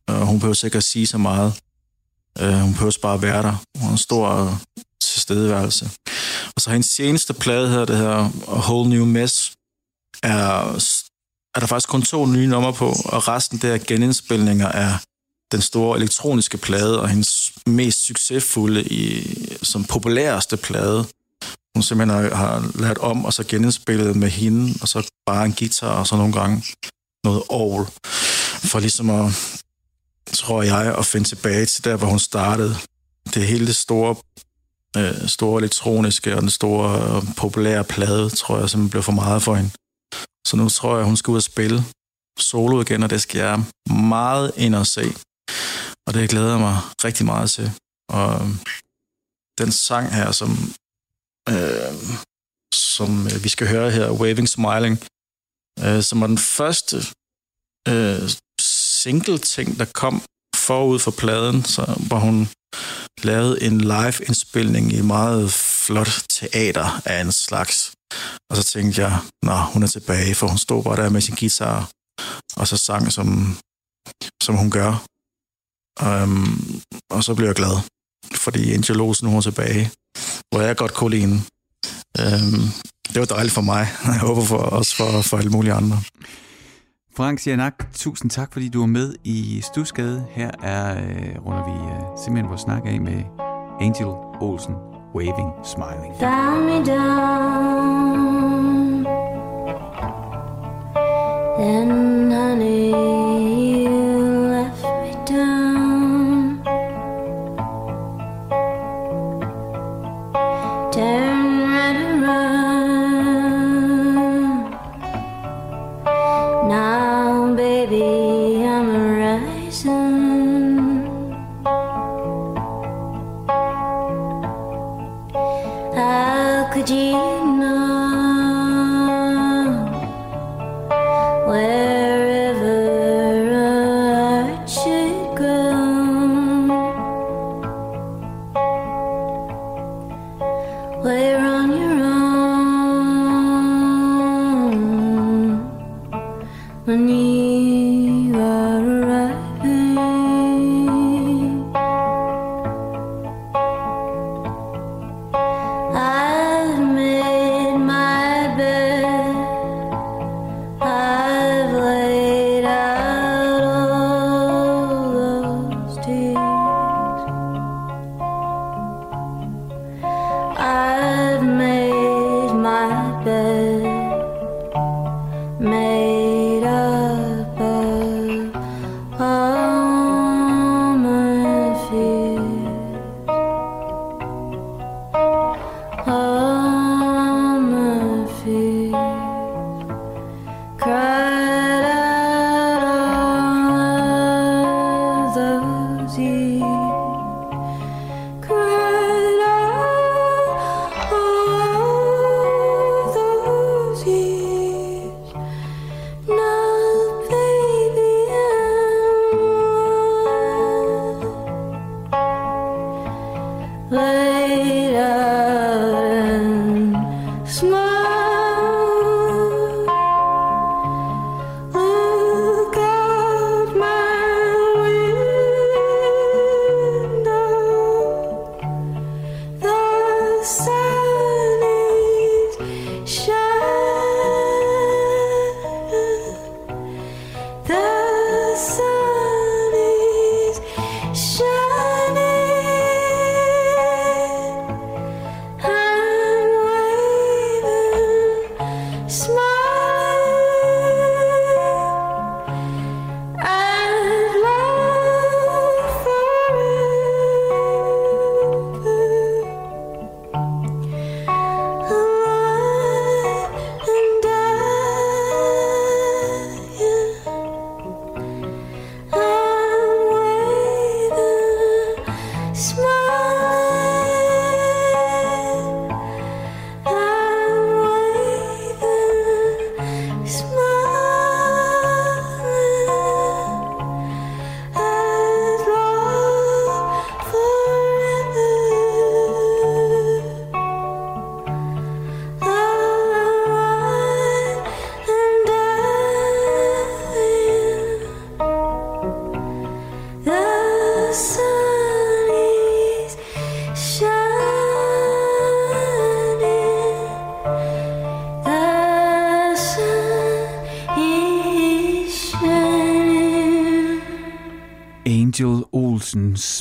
[0.08, 1.54] Og hun behøver sikkert sige så meget.
[2.40, 3.56] Øh, hun behøver bare at være der.
[3.76, 4.54] Hun har en stor øh,
[5.02, 5.90] tilstedeværelse.
[6.56, 9.57] Og så hendes seneste plade her, det her A Whole New Mess,
[10.24, 10.74] er,
[11.56, 15.00] er der faktisk kun to nye numre på, og resten der er genindspilninger af
[15.52, 21.06] den store elektroniske plade, og hendes mest succesfulde, i, som populæreste plade.
[21.76, 25.54] Hun simpelthen har, har lært om, og så genindspillet med hende, og så bare en
[25.54, 26.64] guitar, og så nogle gange
[27.24, 27.88] noget orgel,
[28.70, 29.62] for ligesom at,
[30.34, 32.76] tror jeg, at finde tilbage til der, hvor hun startede.
[33.34, 34.16] Det hele det store,
[34.98, 39.44] øh, store elektroniske og den store øh, populære plade, tror jeg simpelthen blev for meget
[39.44, 39.72] for hende.
[40.48, 41.78] Så nu tror jeg, hun skal ud og spille
[42.40, 43.58] solo igen, og det skal jeg
[44.14, 45.06] meget ind og se.
[46.08, 47.72] Og det glæder jeg mig rigtig meget til.
[48.10, 48.56] Og øhm,
[49.62, 50.52] den sang her, som,
[51.50, 51.94] øhm, øh,
[52.74, 53.10] som
[53.44, 54.98] vi skal høre her, Waving Smiling,
[55.84, 56.98] øh, som var den første
[57.92, 58.30] øh,
[59.02, 60.16] single-ting, der kom
[60.56, 62.38] forud for pladen, så, hvor hun
[63.24, 67.92] lavet en live-indspilning i meget flot teater af en slags.
[68.50, 71.36] Og så tænkte jeg, nå, hun er tilbage, for hun stod bare der med sin
[71.36, 71.90] guitar,
[72.56, 73.58] og så sang, som,
[74.44, 75.04] som hun gør.
[76.06, 77.78] Um, og så blev jeg glad,
[78.36, 79.92] fordi Angel Olsen, hun er tilbage,
[80.52, 81.42] hvor jeg godt kunne lide hende.
[82.20, 82.72] Um,
[83.14, 83.88] det var dejligt for mig.
[84.06, 86.02] Jeg håber for, også for, for alle mulige andre.
[87.18, 90.26] Frank Sianak, tusind tak, fordi du er med i Stusgade.
[90.30, 93.24] Her er, øh, runder vi øh, simpelthen vores snak af med
[93.82, 94.08] Angel
[94.42, 94.76] Olsen,
[95.16, 96.14] Waving Smiling.
[96.20, 97.08] Found me down.
[101.60, 103.67] Then, honey,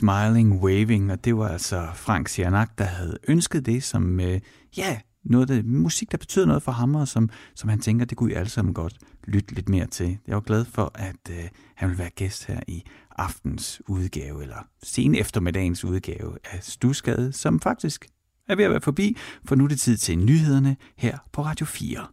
[0.07, 4.41] Smiling Waving, og det var altså Frank Sianak, der havde ønsket det som, øh,
[4.77, 8.05] ja, noget af det, musik, der betyder noget for ham, og som, som han tænker,
[8.05, 8.95] det kunne I alle sammen godt
[9.25, 10.19] lytte lidt mere til.
[10.27, 12.83] Jeg var glad for, at øh, han vil være gæst her i
[13.17, 18.07] aftens udgave, eller sen eftermiddagens udgave af Stusgade, som faktisk
[18.49, 21.67] er ved at være forbi, for nu er det tid til nyhederne her på Radio
[21.67, 22.07] 4.